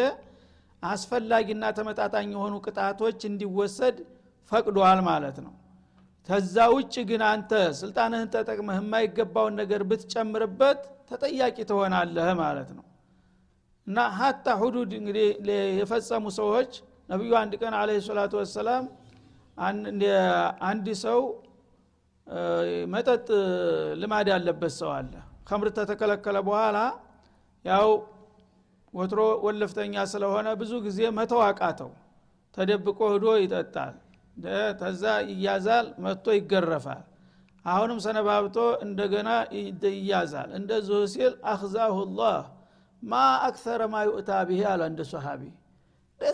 አስፈላጊና 0.83 1.65
ተመጣጣኝ 1.77 2.29
የሆኑ 2.35 2.55
ቅጣቶች 2.65 3.19
እንዲወሰድ 3.29 3.97
ፈቅዷል 4.51 4.99
ማለት 5.09 5.37
ነው። 5.45 5.53
ከዛ 6.29 6.55
ውጭ 6.73 6.95
ግን 7.09 7.21
አንተ 7.27 7.51
ስልጣንህን 7.79 8.29
ተጠቅመህ 8.33 8.77
የማይገባውን 8.81 9.55
ነገር 9.61 9.81
ብትጨምርበት 9.89 10.81
ተጠያቂ 11.11 11.57
ትሆናለህ 11.69 12.29
ማለት 12.41 12.69
ነው። 12.77 12.85
እና 13.87 13.99
ሀታ 14.17 14.47
ሁዱድ 14.61 14.91
እንግዲህ 14.99 15.27
የፈጸሙ 15.79 16.25
ሰዎች 16.39 16.71
ነቢዩ 17.09 17.31
አንድ 17.39 17.53
ቀን 17.61 17.73
አለ 17.79 17.91
ሰላቱ 18.07 18.33
ወሰላም 18.41 18.83
አንድ 20.67 20.87
ሰው 21.03 21.19
መጠጥ 22.93 23.27
ልማድ 24.01 24.27
ያለበት 24.33 24.73
ሰው 24.79 24.89
አለ። 24.97 25.13
ከምር 25.47 25.67
ተተከለከለ 25.77 26.37
በኋላ 26.47 26.77
ያው 27.65 27.87
ወትሮ 28.93 29.21
ወለፍተኛ 29.45 29.95
ስለሆነ 30.11 30.47
ብዙ 30.61 30.73
ጊዜ 30.85 30.99
መተው 31.17 31.41
አቃተው። 31.47 31.89
ተደብቆ 32.57 32.99
ህዶ 33.13 33.25
ይጠጣል። 33.41 33.95
ተዛ 34.79 35.03
ይያዛል 35.31 35.87
መጥቶ 36.03 36.25
ይገረፋል 36.37 37.03
አሁንም 37.69 37.99
ሰነባብቶ 38.05 38.55
እንደገና 38.85 39.29
ይያዛል። 39.97 40.49
እንደዚሁ 40.59 40.99
ሲል 41.13 41.33
አክዛሁ 41.51 41.95
ላህ 42.19 42.37
ማ 43.03 43.13
አክተረ 43.47 43.81
ማ 43.91 44.03
ዩእታ 44.07 44.31
ብሄ 44.47 44.61
አለ 44.71 44.81
እንደ 44.91 45.01
ሰሃቢ። 45.11 45.41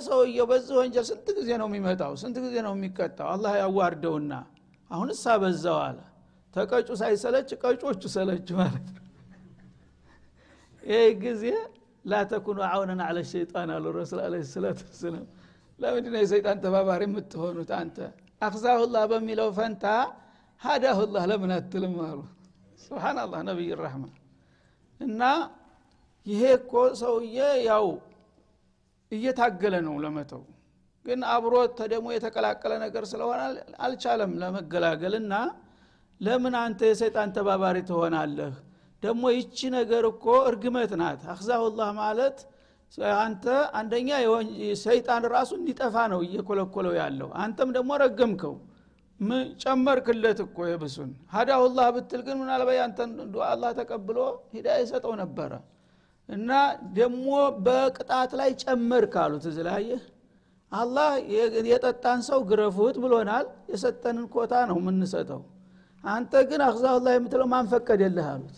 ሰውየው 0.06 0.46
በዚህ 0.50 0.74
ወንጀል 0.80 1.06
ስንት 1.10 1.28
ጊዜ 1.38 1.50
ነው 1.62 1.68
የሚመጣው? 1.70 2.12
ስንት 2.22 2.38
ጊዜ 2.46 2.56
ነው 2.66 2.74
የሚቀጣው? 2.76 3.28
አላህ 3.34 3.54
ያዋርደውና 3.62 4.32
አሁን 4.92 5.10
እሳ 5.14 5.26
በዛው 5.42 5.78
አለ። 5.86 6.00
ተቀጩ 6.54 6.90
ሳይሰለች 7.02 7.50
ቀጮቹ 7.62 8.02
ሰለች 8.16 8.48
ማለት 8.60 8.88
ነው። 8.90 9.02
ይህ 10.84 11.08
ጊዜ 11.24 11.44
ላተኩኑ 12.06 12.60
አውነን 12.68 13.02
አለ 13.06 13.18
ሸይጣን 13.30 13.70
አሉ 13.76 13.86
ረሱል 13.98 14.20
አለ 14.26 14.34
ሰላት 14.50 14.80
ወሰላም። 14.86 15.26
ለምንድነው 15.80 16.20
የሰይጣን 16.24 16.58
ተባባሪ 16.66 17.02
የምትሆኑት 17.08 17.72
አንተ? 17.80 17.98
አክዛሁላህ 18.42 19.04
በሚለው 19.12 19.50
ፈንታ 19.58 19.86
ሀዳሁላህ 20.62 21.24
ለምን 21.32 21.52
አትልም 21.56 21.96
አሉ። 22.06 22.20
ስብናላህ 22.80 23.40
ነቢይ 23.50 23.72
ራህማ 23.80 24.04
እና 25.00 25.22
ይሄ 26.26 26.42
እኮ 26.60 26.72
ሰውዬ 27.02 27.38
ያው 27.68 27.86
እየታገለ 29.12 29.76
ነው 29.88 29.96
ለመተው። 30.04 30.44
ግን 31.06 31.20
አብሮ 31.34 31.56
ተደሞ 31.80 32.06
የተቀላቀለ 32.14 32.74
ነገር 32.84 33.04
ስለሆነ 33.12 33.42
አልቻለም 33.80 34.32
ለመገላገል። 34.42 35.16
እና 35.22 35.34
ለምን 36.22 36.54
አንተ 36.62 36.82
የሰይጣን 36.90 37.30
ተባባሪ 37.38 37.78
ትሆናለህ? 37.90 38.54
ደግሞ 39.04 39.24
ይቺ 39.38 39.58
ነገር 39.78 40.04
እኮ 40.12 40.26
እርግመት 40.50 40.92
ናት። 41.02 41.22
አክዛሁላህ 41.34 41.90
ማለት 42.02 42.38
አንተ 43.20 43.46
አንደኛ 43.80 44.10
ሰይጣን 44.84 45.24
ራሱ 45.34 45.52
እንዲጠፋ 45.60 45.96
ነው 46.12 46.20
እየኮለኮለው 46.28 46.94
ያለው። 47.00 47.30
አንተም 47.44 47.70
ደግሞ 47.78 47.92
ረገምከው 48.04 48.54
ጨመርክለት 49.64 50.40
እኮ 50.46 50.58
የብሱን። 50.68 51.12
ሀዳሁላህ 51.34 51.88
ብትል 51.96 52.22
ግን 52.28 52.38
ምናልባት 52.42 52.80
አንተን 52.86 53.12
አላህ 53.48 53.72
ተቀብሎ 53.80 54.18
ሂዳ 54.54 54.68
ይሰጠው 54.82 55.14
ነበረ። 55.22 55.52
እና 56.30 56.52
ደግሞ 56.94 57.28
በቅጣት 57.66 58.32
ላይ 58.40 58.50
ጨመር 58.64 59.06
ካሉት 59.14 59.44
እዚ 59.52 59.60
አላህ 60.72 61.10
የጠጣን 61.70 62.20
ሰው 62.28 62.40
ግረፉት 62.50 62.96
ብሎናል። 63.04 63.46
የሰጠንን 63.72 64.26
ኮታ 64.34 64.54
ነው 64.70 64.78
የምንሰጠው። 64.82 65.42
አንተ 66.04 66.34
ግን 66.50 66.62
አክዛሁላህ 66.62 67.14
የምትለው 67.16 67.48
ማን 67.54 67.68
ፈቀደልህ 67.72 68.28
አሉት። 68.32 68.58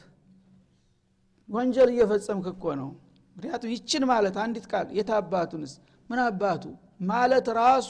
ወንጀል 1.50 1.90
እየፈጸምክ 1.94 2.48
እኮ 2.54 2.66
ነው። 2.80 2.90
ምክንያቱም 3.36 3.72
ይችን 3.74 4.04
ማለት 4.12 4.36
አንዲት 4.44 4.66
ቃል 4.72 4.88
የታባቱንስ 4.98 5.74
ምን 6.10 6.20
አባቱ? 6.24 6.64
ማለት 7.08 7.48
ራሱ 7.60 7.90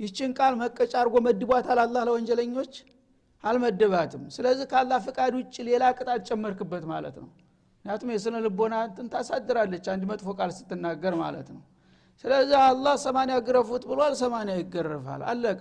ይችን 0.00 0.30
ቃል 0.38 0.54
መቀጫ 0.60 0.92
አርጎ 1.00 1.14
መድቧታል 1.26 1.78
አላህ 1.84 2.02
ለወንጀለኞች? 2.08 2.74
አልመደባትም 3.44 4.22
ስለዚህ 4.34 4.66
ከአላህ 4.70 4.98
ፍቃድ 5.06 5.32
ውጭ 5.38 5.54
ሌላ 5.68 5.84
ቅጣት 5.96 6.20
ጨመርክበት 6.28 6.84
ማለት 6.92 7.16
ነው። 7.22 7.28
ምክንያቱም 7.76 8.10
የስነ 8.14 8.36
ልቦና 8.44 8.74
እንትን 8.88 9.06
ታሳድራለች 9.12 9.86
አንድ 9.92 10.02
መጥፎ 10.10 10.28
ቃል 10.38 10.50
ስትናገር 10.58 11.14
ማለት 11.22 11.48
ነው። 11.54 11.62
ስለዚህ 12.24 12.58
አላህ 12.66 12.94
ሰማንያ 13.04 13.36
ግረፉት 13.46 13.84
ብሏል 13.90 14.14
ሰማንያ 14.20 14.54
ይገረፋል። 14.60 15.22
አለቀ። 15.30 15.60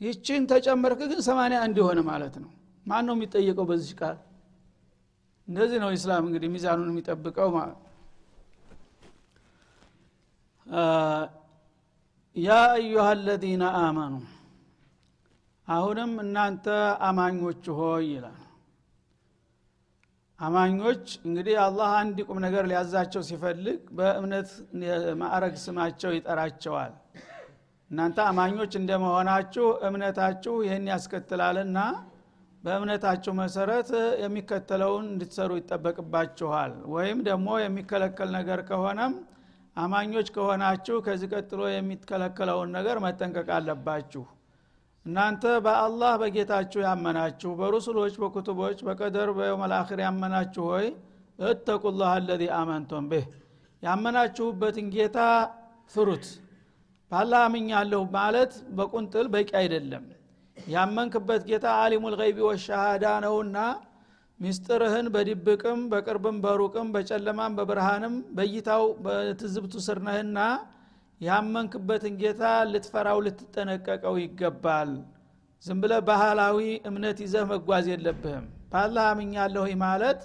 ይችን 0.00 0.42
ተጨመርክ 0.50 1.00
ግን 1.10 1.20
ሰማንያ 1.28 1.58
እንዲሆነ 1.68 2.00
ማለት 2.10 2.34
ነው። 2.44 2.50
ማን 2.86 3.04
ነው 3.08 3.14
የሚጠየቀው 3.16 3.66
በዚህ 3.70 3.94
ቃል? 4.00 4.18
እንደዚህ 5.48 5.78
ነው 5.82 5.90
ኢስላም 5.96 6.24
እንግዲህ 6.28 6.48
ሚዛኑን 6.54 6.90
የሚጠብቀው 6.92 7.48
ማለት 7.56 7.78
ያ 12.40 12.48
አዩሃ 12.72 13.04
አለዚነ 13.10 13.62
አመኑ። 13.78 14.14
አሁንም 15.68 16.12
እናንተ 16.22 16.66
አማኞች 17.08 17.64
ሆይ 17.78 18.04
ይላል። 18.10 18.38
አማኞች 20.40 21.04
እንግዲህ 21.20 21.56
አላህ 21.64 21.88
አንድ 21.98 22.18
ቁም 22.26 22.38
ነገር 22.44 22.64
ሊያዛቸው 22.70 23.22
ሲፈልግ 23.28 23.80
በእምነት 23.98 24.50
ማዕረግ 25.20 25.56
ስማቸው 25.64 26.12
ይጠራቸዋል። 26.16 26.94
እናንተ 27.90 28.18
አማኞች 28.30 28.72
እንደመሆናችሁ 28.80 29.66
እምነታችሁ 29.88 30.54
ይህን 30.66 30.86
ያስከትላልና 30.92 31.78
በእምነታችሁ 32.64 33.32
መሰረት 33.38 33.90
የሚከተለውን 34.22 35.04
እንድትሰሩ 35.12 35.50
ይጠበቅባችኋል። 35.60 36.72
ወይም 36.94 37.20
ደግሞ 37.28 37.50
የሚከለከል 37.62 38.30
ነገር 38.38 38.62
ከሆነም 38.68 39.14
አማኞች 39.76 40.28
ከሆናችሁ 40.34 40.96
ከዚህ 41.04 41.28
ቀጥሎ 41.34 41.60
የሚከለከለውን 41.70 42.70
ነገር 42.76 42.96
መጠንቀቅ 43.04 43.48
አለባችሁ። 43.56 44.24
እናንተ 45.06 45.44
በአላህ 45.64 46.12
በጌታችሁ 46.22 46.80
ያመናችሁ 46.84 47.50
በሩሱሎች 47.60 48.14
በኩቱቦች 48.22 48.78
በቀደር 48.86 49.28
በየውመልአክር 49.38 50.00
ያመናችሁ 50.04 50.64
ሆይ 50.72 50.86
እተቁላህ 51.46 52.10
አለዚ 52.16 52.42
አመንቶም 52.56 53.04
ብህ። 53.10 53.26
ያመናችሁበትን 53.82 54.88
ጌታ 54.94 55.18
ፍሩት። 55.92 56.26
ባላህ 57.12 57.40
አምኛለሁ 57.46 58.02
ማለት 58.16 58.52
በቁንጥል 58.76 59.28
በቂ 59.32 59.50
አይደለም። 59.60 60.04
ያመንክበት 60.56 61.42
ጌታ 61.48 61.66
አሊሙል 61.82 62.14
ገይቢ 62.20 62.38
ወሻሃዳ 62.48 63.04
ነውና 63.24 63.56
ሚስጥርህን 64.40 65.06
በድብቅም 65.14 65.80
በቅርብም 65.90 66.36
በሩቅም 66.44 66.88
በጨለማም 66.94 67.56
በብርሃንም 67.58 68.14
በይታው 68.36 68.84
በትዝብቱ 69.04 69.74
ስር 69.86 69.98
ነህና 70.06 70.38
ያመንክበትን 71.20 72.14
ጌታ 72.22 72.42
ልትፈራው 72.70 73.18
ልትጠነቀቀው 73.26 74.14
ይገባል። 74.22 74.92
ዝም 75.62 75.80
ብለ 75.82 75.92
ባህላዊ 76.06 76.58
እምነት 76.88 77.18
ይዘህ 77.24 77.44
መጓዝ 77.50 77.86
የለብህም። 77.92 78.46
ባላህ 78.72 79.06
አምኛለሁ 79.12 79.64
ማለት 79.82 80.20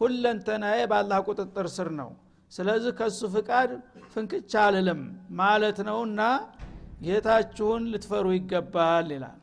ሁለንተናዬ 0.00 0.78
በአላህ 0.90 1.18
ቁጥጥር 1.28 1.66
ስር 1.76 1.90
ነው። 2.00 2.10
ስለዚህ 2.52 2.92
ከሱ 2.98 3.20
ፍቃድ 3.34 3.70
ፍንክቻ 4.12 4.52
አልልም 4.66 5.02
ማለት 5.40 5.78
ነውና 5.88 6.20
ጌታችሁን 7.04 7.84
ልትፈሩ 7.92 8.26
ይገባል 8.36 9.08
ይላል 9.14 9.39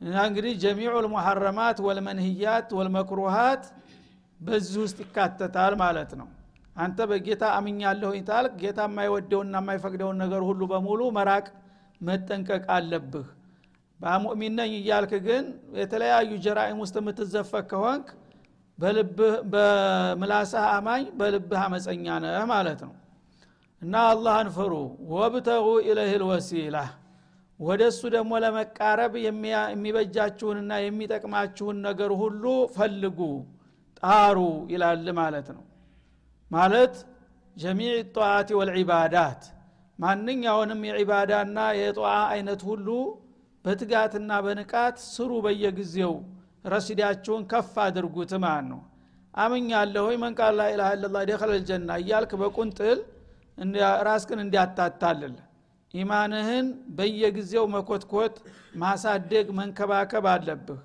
እና 0.00 0.16
እንግዲህ 0.28 0.52
ጀሚዑ 0.62 0.94
ልሙሐረማት 1.04 1.78
ወልመንህያት 1.86 2.68
ወልመክሩሃት 2.78 3.64
በዚህ 4.40 4.78
ውስጥ 4.84 4.98
ይካተታል 5.04 5.74
ማለት 5.82 6.10
ነው። 6.20 6.28
አንተ 6.76 6.98
በጌታ 7.10 7.44
አምኛለሁ 7.56 8.10
ታል 8.28 8.46
ጌታ 8.60 8.80
የማይወደውና 8.88 9.54
የማይፈቅደውን 9.60 10.18
ነገር 10.22 10.42
ሁሉ 10.48 10.60
በሙሉ 10.72 11.00
መራቅ 11.16 11.46
መጠንቀቅ 12.00 12.64
አለብህ። 12.76 13.26
በሙእሚን 14.00 14.54
ነኝ 14.58 14.72
እያልክ 14.78 15.12
ግን 15.26 15.44
የተለያዩ 15.80 16.30
ጀራኢም 16.44 16.80
ውስጥ 16.82 16.96
የምትዘፈቅ 17.00 17.64
ከሆንክ 17.70 18.06
በምላስህ 19.52 20.64
አማኝ 20.72 21.04
በልብህ 21.18 21.60
አመፀኛ 21.64 22.06
ነህ 22.24 22.44
ማለት 22.52 22.80
ነው። 22.86 22.94
እና 23.82 23.94
አላህን 24.10 24.48
ፍሩ። 24.56 24.72
ወብተጉ 25.12 25.66
ኢለህ 25.86 26.12
ልወሲላ 26.22 26.76
ወደ 27.64 27.82
እሱ 27.90 28.02
ደግሞ 28.14 28.32
ለመቃረብ 28.44 29.12
የሚበጃችሁንና 29.24 30.72
የሚጠቅማችሁን 30.82 31.76
ነገር 31.86 32.10
ሁሉ 32.22 32.44
ፈልጉ 32.76 33.18
ጣሩ 34.02 34.38
ይላል 34.72 35.06
ማለት 35.20 35.48
ነው። 35.56 35.64
ማለት 36.50 36.94
جميع 37.56 37.92
الطاعات 38.16 38.48
والعبادات 38.58 39.42
ማንኛውንም 39.98 40.80
የዒባዳና 40.88 41.58
የጧዓ 41.80 42.14
አይነት 42.32 42.62
ሁሉ 42.70 42.88
በትጋትና 43.64 44.30
በንቃት 44.46 44.96
ስሩ 45.06 45.32
በየጊዜው 45.44 46.14
ረሲዳችሁን 46.64 47.42
ከፍ 47.52 47.72
አድርጉት 47.84 48.32
ማለት 48.44 48.66
ነው። 48.72 48.80
አምኛለሁ 49.34 50.06
من 50.22 50.34
قال 50.38 50.54
لا 50.58 50.90
إله 50.96 51.05
إلا 51.05 51.09
الله 51.09 51.22
دخل 51.30 51.50
الجنة 51.56 51.90
እያልክ 52.02 52.32
በቁንጽል 52.42 52.98
ራስክን 54.08 54.40
እንዲያታታልል 54.44 55.34
ኢማንህን 55.94 56.66
በየጊዜው 56.96 57.64
መኮትኮት 57.74 58.36
ማሳደግ 58.80 59.46
መንከባከብ 59.58 60.26
አለብህ። 60.32 60.80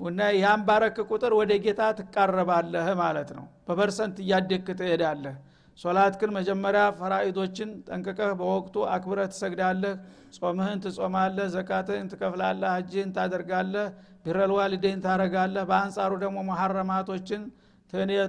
እና 0.00 0.20
ያን 0.36 0.60
ባረግክ 0.66 0.98
ቁጥር 1.10 1.32
ወደ 1.38 1.52
ጌታ 1.64 1.82
ትቃረባለህ 1.98 2.86
ማለት 3.00 3.30
ነው። 3.38 3.46
በፐርሰንት 3.66 4.16
እያደግክ 4.24 4.68
ትሄዳለህ። 4.80 5.34
ሶላትክን 5.78 6.30
መጀመሪያ 6.36 6.82
ፈራኢዶችን 6.98 7.68
ጠንቅቀህ 7.88 8.32
በወቅቱ 8.40 8.76
አክብረህ 8.94 9.28
ትሰግዳለህ። 9.32 9.94
ጾምህን 10.36 10.80
ትጾማለህ 10.84 11.46
ዘካትህን 11.54 12.08
ትከፍላለህ 12.12 12.68
ሀጅህን 12.74 13.10
ታደርጋለህ 13.16 13.86
ቢረልዋሊደይን 14.24 15.00
ታረጋለህ። 15.06 15.64
በአንጻሩ 15.70 16.12
ደግሞ 16.24 16.38
መሐረማቶችን 16.50 17.42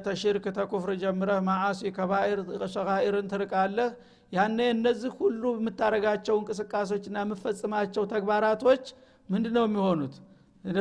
ተሽርክ 0.06 0.46
ተኩፍር 0.56 0.92
ጀምረህ 1.02 1.40
ማዓሲ 1.48 1.82
ከባኢር 1.98 2.40
ሰጋኢርን 2.76 3.28
ትርቃለህ 3.32 3.90
ያኔ 4.34 4.60
እነዚህ 4.74 5.12
ሁሉ 5.20 5.44
የምታረጋቸው 5.56 6.36
እንቅስቃሴዎችና 6.42 7.18
የምፈጽማቸው 7.24 8.04
ተግባራቶች 8.14 8.84
ምንድ 9.30 9.48
ነው 9.56 9.66
የሚሆኑት? 9.68 10.14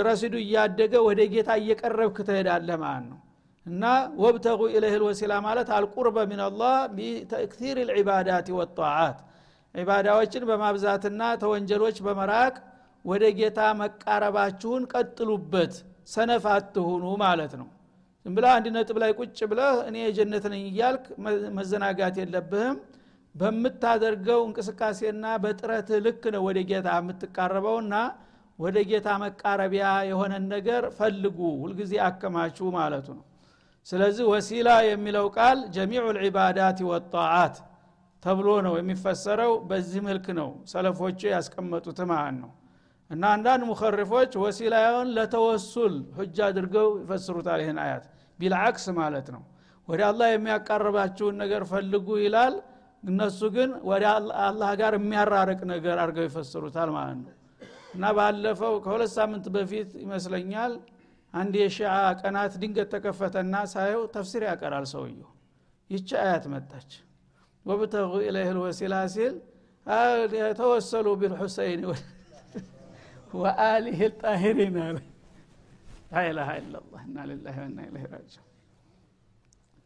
ረሲዱ 0.03 0.35
እያደገ 0.43 0.93
ወደ 1.07 1.21
ጌታ 1.33 1.51
እየቀረብክ 1.61 2.17
ትሄዳለህ 2.29 2.79
ማለት 2.83 3.05
ነው። 3.11 3.19
እና 3.67 3.85
ወብተጉ 4.23 4.61
ኢለህ 4.75 4.95
ልወሲላ 5.01 5.33
ማለት 5.47 5.69
አልቁርበ 5.77 6.19
ሚንላህ 6.31 6.77
ቢተክቲር 6.97 7.79
ልዕባዳት 7.91 8.49
ወጣዓት 8.59 9.19
ዒባዳዎችን 9.75 10.45
በማብዛትና 10.49 11.23
ተወንጀሎች 11.43 11.97
በመራቅ 12.07 12.55
ወደ 13.05 13.25
ጌታ 13.39 13.61
መቃረባችሁን 13.81 14.83
ቀጥሉበት 14.93 15.75
ሰነፍ 16.09 16.45
አትሁኑ 16.55 17.05
ማለት 17.23 17.53
ነው። 17.61 17.69
ዝም 18.27 18.33
ብለህ 18.37 18.53
አንድ 18.57 18.67
ነጥብ 18.75 18.97
ላይ 19.03 19.11
ቁጭ 19.19 19.39
ብለህ 19.51 19.77
እኔ 19.89 19.97
የጀነት 20.05 20.45
ነኝ 20.53 20.63
እያልክ 20.71 21.05
መዘናጋት 21.59 22.17
የለብህም 22.21 22.79
በምታደርገው 23.35 24.41
እንቅስቃሴና 24.47 25.25
በጥረት 25.43 25.89
ልክ 26.07 26.23
ነው 26.35 26.43
ወደ 26.49 26.59
ጌታ 26.71 26.89
የምትቃረበውና 26.99 27.95
ወደ 28.59 28.79
ጌታ 28.89 29.09
መቃረቢያ 29.23 29.89
የሆነን 30.09 30.45
ነገር 30.55 30.85
ፈልጉ 30.99 31.39
ሁልጊዜ 31.61 31.93
አከማችሁ 32.07 32.67
ማለቱ 32.77 33.09
ነው። 33.19 33.25
ስለዚህ 33.87 34.25
ወሲላ 34.33 34.71
የሚለው 34.89 35.27
ቃል 35.37 35.59
ጀሚዑ 35.75 36.07
ልዕባዳት 36.17 36.81
ወጣዓት 36.91 37.55
ተብሎ 38.23 38.49
ነው 38.67 38.75
የሚፈሰረው። 38.79 39.53
በዚህ 39.69 40.01
መልክ 40.09 40.27
ነው 40.41 40.51
ሰለፎቹ 40.73 41.21
ያስቀመጡት 41.35 42.01
ማለት 42.13 42.37
ነው። 42.43 42.51
እና 43.11 43.23
አንዳንድ 43.35 43.63
ሙኸርፎች 43.71 44.33
ወሲላውን 44.43 45.09
ለተወሱል 45.17 45.95
ሁጅ 46.19 46.37
አድርገው 46.49 46.89
ይፈስሩታል 47.01 47.61
ይህን 47.65 47.79
አያት 47.85 48.05
ቢልዓክስ 48.39 48.85
ማለት 49.01 49.29
ነው። 49.35 49.43
ወደ 49.89 50.01
አላህ 50.11 50.29
የሚያቃርባችሁን 50.31 51.35
ነገር 51.43 51.63
ፈልጉ 51.73 52.09
ይላል 52.25 52.55
እነሱ 53.03 53.41
ግን 53.55 53.71
ወደ 53.91 54.05
አላህ 54.45 54.71
ጋር 54.81 54.95
የሚያራርቅ 54.97 55.61
ነገር 55.73 55.97
አድርገው 56.03 56.25
ይፈስሩታል 56.29 56.91
ማለት 56.97 57.19
ነው። 57.23 57.35
እና 57.95 58.05
ባለፈው 58.17 58.75
ከሁለት 58.85 59.13
ሳምንት 59.17 59.47
በፊት 59.55 59.91
ይመስለኛል 60.03 60.73
አንድ 61.35 61.55
የሺዓ 61.61 61.93
ቀናት 62.21 62.53
ድንገት 62.63 62.89
ተከፈተና 62.95 63.55
ሳየው 63.73 64.03
ተፍሲር 64.15 64.43
ያቀራል 64.49 64.87
ሰውየው። 64.93 65.31
ይቺ 65.91 66.09
አያት 66.23 66.45
መጣች። 66.53 66.91
ወብተጉ 67.67 68.13
ኢለይህ 68.27 68.51
ልወሲላ 68.57 68.95
ሲል 69.15 69.35
ተወሰሉ 70.59 71.07
ቢልሑሰይን 71.21 71.83
ወአሊህ 73.35 74.01
ጣሂሪን 74.21 74.77
አለ 74.85 74.97
ላኢላሃ 76.13 76.49
ኢላላህ 76.61 77.03
እና 77.09 77.17
ልላህ 77.29 77.57
ወና 77.61 77.79
ራጅዑን 78.13 78.47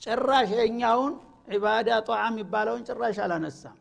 ጭራሽ 0.03 0.51
የእኛውን 0.57 1.15
ዒባዳ 1.49 1.89
ጧዓ 2.07 2.21
የሚባለውን 2.29 2.85
ጭራሽ 2.89 3.19
አላነሳም። 3.25 3.79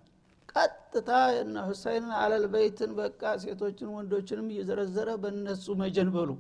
ቀጥታ 0.53 1.09
እነ 1.37 1.55
ሁሰይንን 1.67 2.11
አለልበይትን 2.19 2.91
በቃ 2.97 3.21
ሴቶችን 3.43 3.91
ወንዶችንም 3.95 4.47
እየዘረዘረ 4.53 5.09
በእነሱ 5.21 5.65
መጀን 5.81 6.09
በሉ 6.15 6.31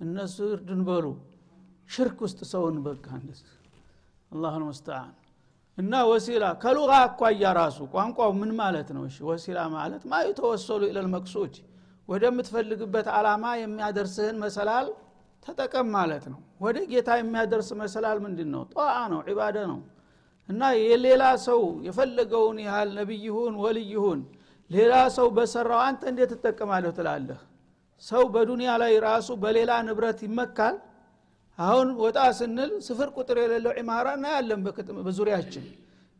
እነሱ 0.00 0.36
እርድን 0.50 0.82
በሉ። 0.88 1.06
ሽርክ 1.90 2.18
ውስጥ 2.24 2.40
ሰውን 2.52 2.76
በቃ 2.86 3.06
እንደዚህ 3.18 3.50
አላሁን 4.32 4.64
ሙስተዓን። 4.68 5.14
እና 5.78 5.94
ወሲላ 6.10 6.44
ከሉጋ 6.62 6.92
አኳያ 7.02 7.50
ራሱ 7.58 7.78
ቋንቋው 7.92 8.30
ምን 8.38 8.50
ማለት 8.60 8.88
ነው? 8.96 9.02
እሺ 9.08 9.16
ወሲላ 9.28 9.58
ማለት 9.74 10.02
ማ 10.10 10.22
የተወሰሉ 10.26 10.82
ኢለል 10.90 11.08
መቅሱድ 11.14 11.54
ወደምትፈልግበት 12.08 13.06
አላማ 13.16 13.44
የሚያደርስህን 13.60 14.36
መሰላል 14.44 14.86
ተጠቀም 15.42 15.88
ማለት 15.96 16.24
ነው። 16.32 16.40
ወደ 16.60 16.78
ጌታ 16.90 17.10
የሚያደርስ 17.18 17.68
መሰላል 17.80 18.18
ምንድን 18.24 18.48
ነው 18.54 18.62
ጠዋ 18.72 18.84
ነው 19.12 19.20
ዒባደ 19.28 19.56
ነው 19.70 19.78
እና 20.48 20.62
የሌላ 20.80 21.24
ሰው 21.46 21.62
የፈለገውን 21.86 22.58
ያህል 22.66 22.90
ነቢይሁን 22.98 23.54
ወልይሁን 23.62 24.20
ሌላ 24.70 24.94
ሰው 25.16 25.26
በሰራው 25.36 25.80
አንተ 25.86 26.02
እንዴት 26.10 26.30
ትጠቀማለሁ 26.34 26.90
ትላለህ? 26.98 27.38
ሰው 28.02 28.22
በዱንያ 28.34 28.70
ላይ 28.82 28.92
ራሱ 29.06 29.28
በሌላ 29.42 29.70
ንብረት 29.86 30.18
ይመካል? 30.26 30.74
አሁን 31.58 31.88
ወጣ 32.02 32.18
ስንል 32.38 32.72
ስፍር 32.86 33.08
ቁጥር 33.16 33.36
የሌለው 33.42 33.72
ኢማራ 33.80 34.08
እናያለን 34.18 34.60
በዙሪያችን። 35.06 35.64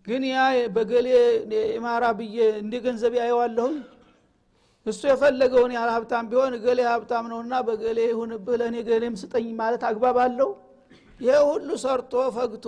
ግን 0.07 0.23
ያ 0.31 0.39
በገሌ 0.75 1.09
ኢማራ 1.77 2.05
ብዬ 2.19 2.37
እንደ 2.63 2.75
ገንዘብ 2.85 3.13
ያየዋለሁኝ 3.21 3.77
እሱ 4.87 5.01
የፈለገውን 5.11 5.73
ያህል 5.77 5.91
ሀብታም 5.95 6.27
ቢሆን 6.31 6.53
እገሌ 6.59 6.81
ሀብታም 6.91 7.25
ነውና 7.33 7.55
በገሌ 7.69 7.99
ይሁንብህ 8.11 8.57
ለእኔ 8.61 8.77
ገሌም 8.89 9.15
ስጠኝ 9.23 9.49
ማለት 9.61 9.83
አግባብ 9.89 10.19
አለው 10.25 10.51
ይሄ 11.21 11.37
ሁሉ 11.49 11.69
ሰርቶ 11.83 12.15
ፈግቶ 12.35 12.67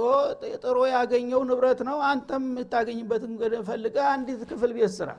ጥሮ 0.62 0.78
ያገኘው 0.92 1.40
ንብረት 1.48 1.80
ነው። 1.88 1.98
አንተም 2.08 2.44
የምታገኝበትን 2.48 3.32
ፈልገ 3.68 3.96
አንዲት 4.12 4.40
ክፍል 4.50 4.72
ቤት 4.78 4.92
ስራ። 4.96 5.10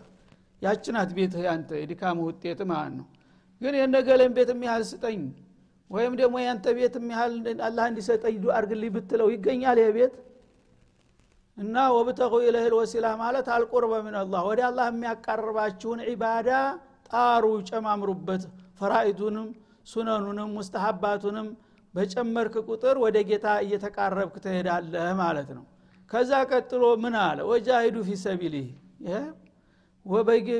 ያችናት 0.61 1.11
ቤት 1.17 1.35
ያንተ 1.45 1.69
የድካም 1.81 2.17
ውጤት 2.25 2.59
ማለት 2.71 2.93
ነው። 2.99 3.07
ግን 3.61 3.73
የነገሌም 3.79 4.33
ቤት 4.37 4.49
የሚያህል 4.53 4.83
ስጠኝ 4.91 5.21
ወይም 5.91 6.13
ደግሞ 6.19 6.35
ያንተ 6.43 6.65
ቤት 6.77 6.93
የሚያህል 6.99 7.33
አላህ 7.67 7.85
እንዲሰጠኝ 7.91 8.35
አርግልኝ 8.57 8.91
ብትለው 8.95 9.27
ይገኛል 9.33 9.79
ይሄ 9.81 9.89
ቤት? 9.97 10.13
እና 11.57 11.75
ወብተቁ 11.95 12.33
ኢለህል 12.45 12.73
ወሲላ 12.77 13.07
ማለት 13.21 13.47
አልቁርበ 13.55 13.93
ምን 14.05 14.15
ወደ 14.47 14.59
አላህ 14.69 14.85
የሚያቃርባችሁን 14.91 15.99
ዒባዳ 16.09 16.49
ጣሩ 17.09 17.45
ጨማምሩበት። 17.69 18.43
ፈራኢቱንም 18.79 19.47
ሱነኑንም 19.87 20.49
ሙስተሐባቱንም 20.57 21.47
በጨመርክ 21.93 22.55
ቁጥር 22.67 22.95
ወደ 23.03 23.17
ጌታ 23.29 23.47
እየተቃረብክ 23.63 24.35
ትሄዳለህ 24.43 25.07
ማለት 25.21 25.49
ነው። 25.57 25.65
ከዛ 26.11 26.31
ቀጥሎ 26.51 26.83
ምን 27.03 27.15
አለ? 27.21 27.39
ወጃሂዱ 27.49 27.97
ፊ 28.03 28.17
ሰቢሊህ። 28.23 28.69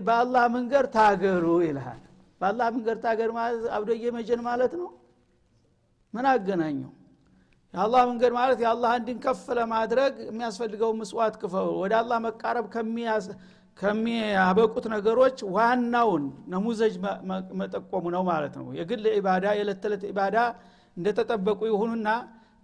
በአላህ 0.08 0.44
መንገድ 0.56 0.86
ታገሩ 0.96 1.46
ይልሃል። 1.66 2.02
በአላህ 2.42 2.68
መንገድ 2.76 2.98
ታገር 3.06 3.30
ማለት 3.38 3.64
አብዶየ 3.76 4.04
መጀን 4.18 4.42
ማለት 4.48 4.74
ነው። 4.82 4.90
ምን 6.14 6.26
አገናኘው? 6.32 6.92
የአላህ 7.74 8.02
መንገድ 8.10 8.32
ማለት 8.38 8.60
የአላህ 8.64 8.92
እንድን 9.00 9.18
ከፍ 9.26 9.44
ለማድረግ 9.58 10.14
የሚያስፈልገው 10.28 10.92
ምስዋት 11.02 11.36
ክፈው 11.42 11.70
ወደ 11.82 11.94
አላህ 12.02 12.18
መቃረብ 12.26 12.66
ከሚያበቁት 13.80 14.86
ነገሮች 14.94 15.38
ዋናውን 15.56 16.24
ነሙዘጅ 16.54 16.96
መጠቆሙ 17.62 18.06
ነው 18.16 18.24
ማለት 18.30 18.54
ነው። 18.60 18.68
የግል 18.80 19.06
ዒባዳ 19.16 19.46
የዕለት 19.58 19.80
ተዕለት 19.84 20.04
ዒባዳ 20.10 20.38
እንደተጠበቁ 20.98 21.60
ይሁኑና 21.70 22.08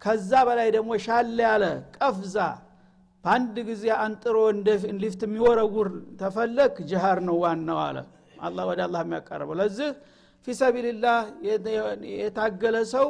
ከዛ 0.02 0.32
በላይ 0.48 0.70
ደግሞ 0.76 0.92
ሻል 1.06 1.30
ያለ 1.46 1.64
ቀፍዛ 1.98 2.38
በአንድ 3.24 3.56
ጊዜ 3.70 3.86
አንጥሮ 4.02 4.36
ሊፍት 5.02 5.22
የሚወረውር 5.26 5.88
ተፈለግ 6.20 6.74
ጅሃር 6.90 7.20
ነው 7.28 7.38
ዋናው 7.44 7.80
አለ። 7.86 7.98
አላ 8.42 8.58
ወደ 8.70 8.80
አላህ 8.86 9.02
የሚያቀርበው። 9.06 9.56
ለዚህ 9.62 9.90
ፊሰቢልላህ 10.48 11.18
የታገለ 12.18 12.78
ሰው 12.94 13.08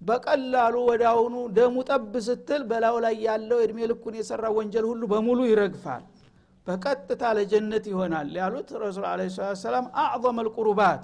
በቀላሉ 0.00 0.74
ወደ 0.88 1.02
አሁኑ 1.12 1.34
ደሙ 1.56 1.76
ጠብ 1.88 2.14
ስትል 2.26 2.62
በላው 2.70 2.96
ላይ 3.04 3.14
ያለው 3.26 3.58
እድሜ 3.64 3.78
ልኩን 3.90 4.14
የሰራ 4.18 4.44
ወንጀል 4.56 4.86
ሁሉ 4.90 5.02
በሙሉ 5.12 5.40
ይረግፋል። 5.50 6.02
በቀጥታ 6.66 7.22
ለጀነት 7.36 7.84
ይሆናል 7.92 8.28
ያሉት 8.40 8.68
ረሱል 8.82 9.06
አለ 9.10 9.20
ሰላም 9.62 9.86
አዕظም 10.02 10.38
ልቁሩባት 10.46 11.02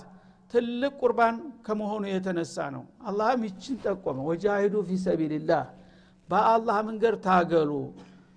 ትልቅ 0.54 0.92
ቁርባን 1.00 1.36
ከመሆኑ 1.66 2.04
የተነሳ 2.10 2.56
ነው። 2.74 2.84
አላህም 3.08 3.42
ይችን 3.48 3.76
ጠቆመ 3.84 4.18
ወጃሂዱ 4.28 4.74
ፊ 4.88 4.96
ሰቢልላህ 5.04 5.64
በአላህ 6.28 6.76
መንገድ 6.88 7.14
ታገሉ። 7.26 7.70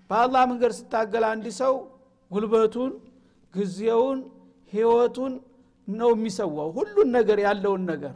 በአላህ 0.10 0.44
መንገድ 0.52 0.72
ስታገል 0.80 1.24
አንድ 1.30 1.46
ሰው 1.62 1.74
ጉልበቱን 2.32 2.92
ጊዜውን 3.54 4.20
ህይወቱን 4.74 5.34
ነው 5.88 6.12
የሚሰዋው። 6.16 6.70
ሁሉን 6.78 7.10
ነገር 7.18 7.40
ያለውን 7.46 7.84
ነገር። 7.92 8.16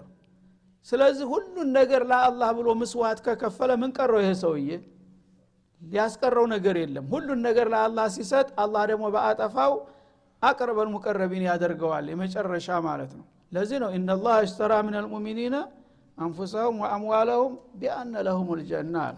ስለዚህ 0.87 1.25
ሁሉን 1.31 1.69
ነገር 1.79 2.01
ለአላህ 2.11 2.49
ብሎ 2.57 2.67
ምስዋት 2.81 3.19
ከከፈለ 3.25 3.71
ምን 3.81 3.91
ቀረው 3.97 4.19
ይሄ 4.23 4.31
ሰውዬ? 4.43 4.69
ሊያስቀረው 5.81 6.45
ነገር 6.53 6.75
የለም። 6.81 7.05
ሁሉን 7.13 7.39
ነገር 7.47 7.67
ለአላህ 7.73 8.05
ሲሰጥ 8.15 8.47
አላህ 8.63 8.83
ደግሞ 8.91 9.05
በአጠፋው 9.15 9.73
አቅርበል 10.43 10.89
ሙቀረቢን 10.95 11.43
ያደርገዋል። 11.49 12.05
የመጨረሻ 12.11 12.69
ማለት 12.87 13.11
ነው 13.19 13.25
ለዚህ 13.51 13.77
ነው 13.83 13.89
ኢነላህ 13.97 14.35
እሽተራ 14.43 14.73
ምን 14.85 14.95
አልሙሚኒነ 14.99 15.55
አንፉሰሁም 16.17 16.75
ወአምዋለሁም 16.83 17.51
ቢአነ 17.79 18.13
ለሁም 18.27 18.47
ልጀና 18.59 18.95
አለ። 19.07 19.17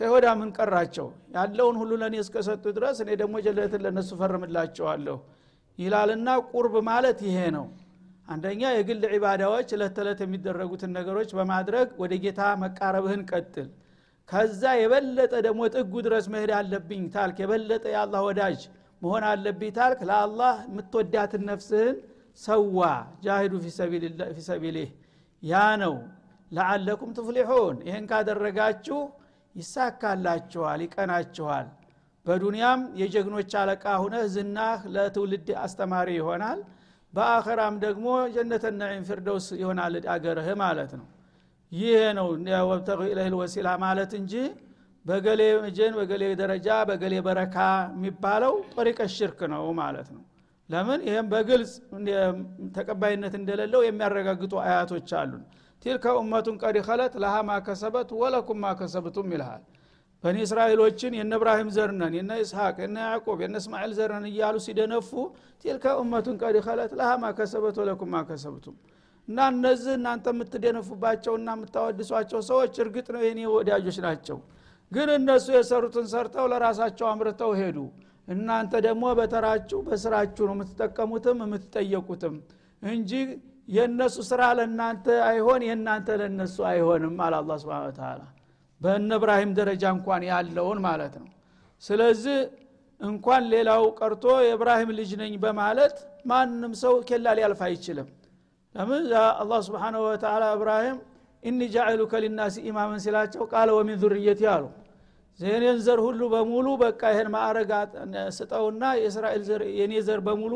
ተይሁዳ 0.00 0.26
ምን 0.38 0.48
ቀራቸው? 0.56 1.06
ያለውን 1.34 1.76
ሁሉ 1.80 1.90
ለእኔ 2.00 2.14
እስከሰጡ 2.22 2.64
ድረስ 2.76 2.96
እኔ 3.04 3.10
ደግሞ 3.20 3.34
ጀለትን 3.46 3.80
ለነሱ 3.86 4.10
ፈርምላቸዋለሁ 4.20 5.16
ይላልና 5.78 6.28
ቁርብ 6.50 6.74
ማለት 6.88 7.18
ይሄ 7.28 7.38
ነው። 7.56 7.66
አንደኛ 8.28 8.62
የግል 8.74 9.02
ዒባዳዎች 9.12 9.68
እለት 9.74 9.92
ተዕለት 9.96 10.20
የሚደረጉትን 10.24 10.90
ነገሮች 10.98 11.30
በማድረግ 11.38 11.88
ወደ 12.02 12.12
ጌታ 12.24 12.40
መቃረብህን 12.62 13.22
ቀጥል። 13.30 13.68
ከዛ 14.28 14.62
የበለጠ 14.80 15.32
ደግሞ 15.46 15.60
ጥጉ 15.74 15.92
ድረስ 16.06 16.24
መሄድ 16.32 16.52
አለብኝ 16.58 17.02
ታልክ 17.14 17.36
የበለጠ 17.42 17.84
የአላህ 17.92 18.22
ወዳጅ 18.28 18.60
መሆን 19.02 19.24
አለብኝ 19.30 19.70
ታልክ 19.76 20.00
ለአላህ 20.08 20.54
የምትወዳትን 20.68 21.42
ነፍስህን 21.50 21.96
ሰዋ 22.40 22.78
ጃሂዱ 23.24 23.52
ፊሰቢሊህ 24.36 24.90
ያ 25.42 25.54
ነው። 25.82 25.94
ለዓለኩም 26.50 27.10
ትፍሊሑን። 27.16 27.76
ይህን 27.86 28.04
ካደረጋችሁ 28.10 28.98
ይሳካላችኋል 29.54 30.80
ይቀናችኋል። 30.84 31.66
በዱንያም 32.26 32.80
የጀግኖች 33.00 33.52
አለቃ 33.60 33.84
ሁነህ 34.02 34.24
ዝናህ 34.34 34.78
ለትውልድ 34.94 35.48
አስተማሪ 35.64 36.08
ይሆናል። 36.18 36.60
በአኸራም 37.14 37.74
ደግሞ 37.84 38.06
ጀነተ 38.34 38.64
ነዒም 38.78 39.04
ፊርደውስ 39.08 39.46
ይሆናል 39.60 39.94
አገርህ 40.14 40.48
ማለት 40.62 40.92
ነው። 41.00 41.06
ይህ 41.72 42.00
ነው 42.18 42.28
ወብተቁ 42.70 43.00
ኢለህ 43.10 43.34
ወሲላ 43.40 43.68
ማለት 43.84 44.12
እንጂ 44.20 44.32
በገሌ 45.04 45.42
ጀን 45.76 45.92
በገሌ 45.98 46.22
ደረጃ 46.40 46.68
በገሌ 46.88 47.14
በረካ 47.26 47.56
የሚባለው 47.94 48.54
ጠሪቀ 48.72 49.00
ሽርክ 49.16 49.40
ነው 49.52 49.64
ማለት 49.80 50.08
ነው 50.14 50.22
ለምን? 50.70 51.00
ይህም 51.08 51.26
በግልጽ 51.32 51.72
ተቀባይነት 52.76 53.34
እንደሌለው 53.38 53.80
የሚያረጋግጡ 53.84 54.52
አያቶች 54.64 55.10
አሉን። 55.18 55.42
ቲልከ 55.82 56.04
ኡመቱን 56.20 56.56
ቀድ 56.62 56.76
ኸለት 56.86 57.14
ለሃ 57.22 57.34
ማከሰበት 57.48 58.10
ወለኩም 58.20 58.58
ማከሰብቱም 58.64 59.28
ይልሃል። 59.34 59.62
በኒ 60.24 60.36
እስራኤሎችን 60.44 61.12
የነ 61.18 61.32
እብራሂም 61.38 61.68
ዘርነን 61.76 62.14
የነ 62.18 62.32
ኢስሐቅ 62.42 62.76
የነ 62.84 62.96
ያዕቆብ 63.06 63.38
የነ 63.44 63.56
እስማኤል 63.62 63.92
ዘርነን 63.98 64.26
እያሉ 64.30 64.56
ሲደነፉ 64.64 65.10
ቲልከ 65.64 65.84
ኡመቱን 66.00 66.36
ቀድ 66.42 66.56
ኸለት 66.66 66.92
ለሃ 67.00 67.10
ማከሰበት 67.24 67.76
ወለኩም 67.82 68.10
ማከሰብቱም 68.16 68.76
እና 69.28 69.38
እነዚህ 69.52 69.92
እናንተ 69.98 70.26
የምትደነፉባቸውና 70.34 71.48
የምታወድሷቸው 71.56 72.40
ሰዎች 72.48 72.74
እርግጥ 72.82 73.06
ነው 73.14 73.22
የኔ 73.26 73.40
ወዳጆች 73.54 73.98
ናቸው። 74.06 74.38
ግን 74.92 75.08
እነሱ 75.16 75.46
የሰሩትን 75.54 76.06
ሰርተው 76.10 76.44
ለራሳቸው 76.52 77.06
አምርተው 77.12 77.52
ሄዱ 77.60 77.78
እናንተ 78.28 78.74
ደግሞ 78.86 79.04
በተራችሁ 79.18 79.78
በስራችሁ 79.86 80.44
ነው 80.48 80.54
የምትጠቀሙትም 80.56 81.38
የምትጠየቁትም 81.44 82.34
እንጂ 82.82 83.10
የእነሱ 83.68 84.16
ስራ 84.28 84.42
ለእናንተ 84.58 85.06
አይሆን 85.28 85.60
የእናንተ 85.66 86.08
ለእነሱ 86.20 86.56
አይሆንም 86.70 87.14
አለ 87.24 87.34
አላ 87.40 87.52
ስብን 87.62 87.94
ተላ 87.98 88.20
በእነ 88.80 89.10
እብራሂም 89.18 89.50
ደረጃ 89.58 89.84
እንኳን 89.96 90.22
ያለውን 90.30 90.78
ማለት 90.86 91.14
ነው። 91.22 91.28
ስለዚህ 91.82 92.38
እንኳን 93.00 93.42
ሌላው 93.52 93.82
ቀርቶ 93.98 94.24
የእብራሂም 94.44 94.90
ልጅ 94.98 95.10
ነኝ 95.22 95.32
በማለት 95.42 95.96
ማንም 96.30 96.72
ሰው 96.82 96.94
ኬላ 97.08 97.26
ሊያልፍ 97.38 97.60
አይችልም። 97.66 98.08
ለምን? 98.74 99.02
አላህ 99.34 99.58
ስብሓንሁ 99.68 100.00
ወተላ 100.06 100.44
እብራሂም 100.56 100.96
إني 101.42 101.60
جاعلك 101.74 102.14
للناس 102.24 102.56
إماما 102.68 103.00
ሲላቸው 103.04 103.42
قال 103.52 103.68
ومن 103.78 103.98
ذريتي 104.02 104.40
አሉ 104.54 104.64
የኔን 105.40 105.78
ዘር 105.86 106.00
ሁሉ 106.04 106.20
በሙሉ 106.32 106.66
በቃ 106.82 107.00
ይህን 107.12 107.28
ማዕረግ 107.34 107.70
ስጠውና 108.36 108.84
የእስራኤል 108.98 109.42
ዘር 109.48 109.62
የኔ 109.78 109.94
ዘር 110.06 110.20
በሙሉ 110.26 110.54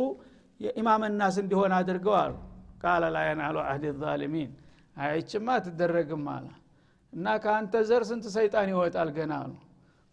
የ 0.61 0.82
إمام 0.82 1.03
ناس 1.19 1.37
እንዲሆን 1.43 1.73
አድርገው 1.79 2.15
አሉ። 2.21 2.35
قال 2.83 3.05
لا 3.15 3.25
ينال 3.27 3.57
عهدي 3.65 3.85
الظالمين። 4.03 4.51
አይችማ 5.05 5.49
አትደረግም 5.59 6.25
አለ። 6.35 6.47
እና 7.13 7.27
ከአንተ 7.43 7.75
ዘር 7.89 8.03
ስንት 8.11 8.25
ሰይጣን 8.37 8.69
ይወጣል 8.73 9.11
ገና 9.17 9.33
አሉ። 9.43 9.53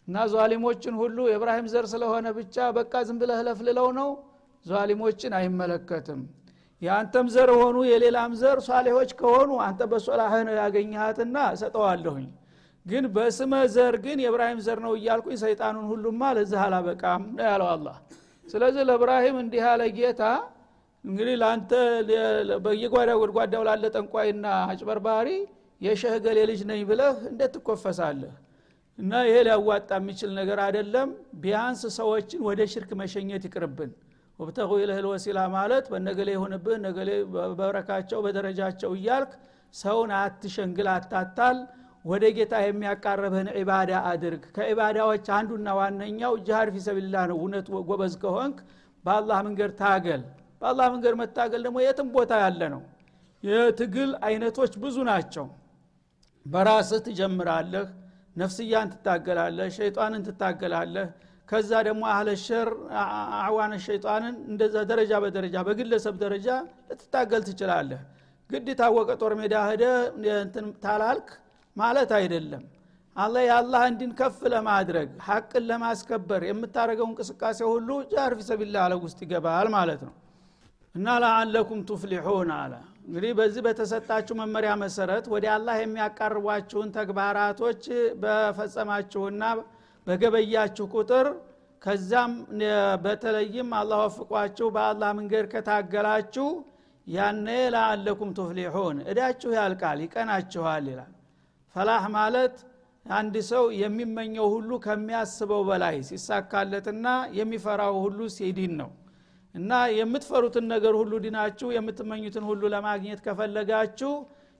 እና 0.08 0.18
ዟሊሞችን 0.32 0.94
ሁሉ 1.00 1.18
የእብራሂም 1.28 1.66
ዘር 1.72 1.86
ስለሆነ 1.92 2.26
ብቻ 2.38 2.56
በቃ 2.78 3.02
ዝም 3.08 3.18
ብለህ 3.22 3.40
ለፍልለው 3.48 3.88
ነው? 3.98 4.10
ዟሊሞችን 4.66 5.32
አይመለከትም። 5.38 6.20
የአንተም 6.82 7.26
ዘር 7.34 7.50
ሆኑ 7.60 7.78
የሌላም 7.90 8.32
ዘር 8.40 8.58
ሷሌሆች 8.66 9.10
ከሆኑ 9.20 9.50
አንተ 9.64 9.82
በሶላህ 9.90 10.32
ነው 10.48 10.54
ያገኘሃትና 10.60 11.36
እሰጠዋለሁኝ 11.54 12.26
ግን 12.88 13.04
በስመ 13.14 13.54
ዘር 13.74 13.94
ግን 14.04 14.18
የእብራሂም 14.22 14.60
ዘር 14.66 14.78
ነው 14.84 14.92
እያልኩኝ 14.98 15.36
ሰይጣኑን 15.42 15.86
ሁሉማ 15.90 16.30
ለዚህ 16.36 16.60
አላበቃም 16.64 17.22
ነው 17.36 17.44
ያለው 17.50 17.68
አላህ። 17.72 17.96
ስለዚህ 18.46 18.82
ለእብራሂም 18.88 19.36
እንዲህ 19.42 19.62
ያለ 19.66 19.82
ጌታ 19.98 20.22
እንግዲህ 21.04 21.34
ለአንተ 21.42 21.72
በየጓዳ 22.64 23.10
ጎድጓዳው 23.20 23.62
ላለ 23.68 23.84
ጠንቋይና 23.96 24.46
አጭበርባሪ 24.70 25.28
የሸህ 25.80 26.14
ገሌ 26.24 26.38
ልጅ 26.50 26.60
ነኝ 26.70 26.80
ብለህ 26.88 27.16
እንዴት 27.30 27.52
ትኮፈሳለህ? 27.56 28.32
እና 28.98 29.12
ይሄ 29.26 29.36
ሊያዋጣ 29.46 29.90
የሚችል 30.00 30.30
ነገር 30.38 30.58
አይደለም። 30.64 31.08
ቢያንስ 31.42 31.82
ሰዎችን 31.98 32.40
ወደ 32.48 32.60
ሽርክ 32.72 32.90
መሸኘት 33.00 33.44
ይቅርብን። 33.48 33.90
ወብተቁ 34.38 34.70
ኢለህል 34.82 35.06
ወሲላ 35.10 35.38
ማለት 35.54 35.84
በነገሌ 35.92 36.28
የሆንብህ 36.34 36.76
ነገሌ 36.86 37.10
በበረካቸው 37.34 38.18
በደረጃቸው 38.26 38.90
እያልክ 38.98 39.32
ሰውን 39.74 40.10
አትሸንግል 40.18 40.88
አታታል 40.92 41.56
ወደ 42.04 42.24
ጌታ 42.36 42.54
የሚያቃረብህን 42.62 43.48
ዒባዳ 43.56 43.90
አድርግ። 44.10 44.42
ከዒባዳዎች 44.56 45.26
አንዱና 45.36 45.68
ዋነኛው 45.78 46.34
ጅሃድ 46.46 46.68
ፊሰቢላ 46.76 47.24
ነው። 47.30 47.38
እውነት 47.40 47.66
ጎበዝ 47.88 48.14
ከሆንክ 48.22 48.58
በአላህ 49.04 49.38
መንገድ 49.46 49.72
ታገል። 49.80 50.22
በአላህ 50.62 50.86
መንገድ 50.94 51.14
መታገል 51.20 51.60
ደግሞ 51.66 51.78
የትም 51.82 52.08
ቦታ 52.14 52.32
ያለ 52.44 52.60
ነው። 52.74 52.82
የትግል 53.42 54.10
አይነቶች 54.26 54.72
ብዙ 54.82 54.96
ናቸው። 55.10 55.46
በራስህ 56.46 57.00
ትጀምራለህ 57.06 57.86
ነፍስያን 58.36 58.88
ትታገላለህ 58.92 59.66
ሸይጣንን 59.76 60.22
ትታገላለህ። 60.28 61.06
ከዛ 61.48 61.70
ደግሞ 61.86 62.02
أهل 62.12 62.28
الشر 62.44 62.68
أعوان 63.40 63.74
الشيطان 63.84 64.21
ን 64.21 64.34
እንደዛ 64.50 64.76
ደረጃ 64.90 65.12
በደረጃ 65.24 65.56
በግለሰብ 65.68 66.14
ደረጃ 66.24 66.48
ልትታገል 66.90 67.42
ትችላለህ። 67.48 68.00
ግድ 68.50 68.68
ታወቀ 68.80 69.10
ጦር 69.20 69.32
ሜዳ 69.40 69.54
ሄደ 69.70 69.84
ታላልክ 70.84 71.28
ማለት 71.78 72.10
አይደለም። 72.18 72.64
አላ 73.16 73.36
የአላህን 73.44 73.82
ዲን 73.90 74.12
ከፍ 74.18 74.40
ለማድረግ 74.52 75.08
ሐቅን 75.26 75.64
ለማስከበር 75.70 76.42
የምታደረገው 76.48 77.06
እንቅስቃሴ 77.10 77.58
ሁሉ 77.70 77.88
جهاد 78.12 78.32
في 78.40 78.52
سبيل 78.52 78.76
الله 78.84 78.94
ውስጥ 79.02 79.18
ይገባል 79.24 79.68
ማለት 79.74 80.02
ነው። 80.08 80.14
እና 80.94 81.16
لعلكم 81.22 81.80
تفلحون 81.88 82.50
አለ። 82.58 82.72
እንግዲህ 83.06 83.32
በዚህ 83.38 83.62
በተሰጣችሁ 83.66 84.34
መመሪያ 84.40 84.72
መሰረት 84.82 85.26
ወደ 85.34 85.44
አላህ 85.54 85.76
የሚያቃርቧችሁን 85.80 86.88
ተግባራቶች 86.96 87.82
በፈጸማችሁና 88.22 89.42
በገበያችሁ 90.06 90.86
ቁጥር 90.94 91.26
ከዛም 91.82 92.32
በተለይም 93.04 93.68
አላህ 93.80 93.98
ወፍቋችሁ 94.04 94.68
በአላህ 94.76 95.10
መንገድ 95.18 95.46
ከታገላችሁ 95.52 96.48
ያነ 97.06 97.46
ለአለኩም 97.74 98.30
ቱፍሊሑን 98.38 98.96
እዳችሁ 99.10 99.50
ያልቃል 99.58 100.00
ይቀናችኋል 100.04 100.86
ይላል 100.92 101.12
ፈላህ 101.78 102.04
ማለት 102.14 102.54
አንድ 103.06 103.34
ሰው 103.50 103.64
የሚመኘው 103.80 104.46
ሁሉ 104.54 104.70
ከሚያስበው 104.84 105.60
በላይ 105.68 105.96
ሲሳካለትና 106.08 107.06
የሚፈራው 107.38 107.94
ሁሉ 108.04 108.20
ሲዲን 108.36 108.72
ነው። 108.80 108.90
እና 109.54 109.70
የምትፈሩትን 109.98 110.66
ነገር 110.72 110.94
ሁሉ 111.00 111.12
ዲናችሁ 111.24 111.68
የምትመኙትን 111.76 112.44
ሁሉ 112.50 112.62
ለማግኘት 112.74 113.20
ከፈለጋችሁ 113.26 114.12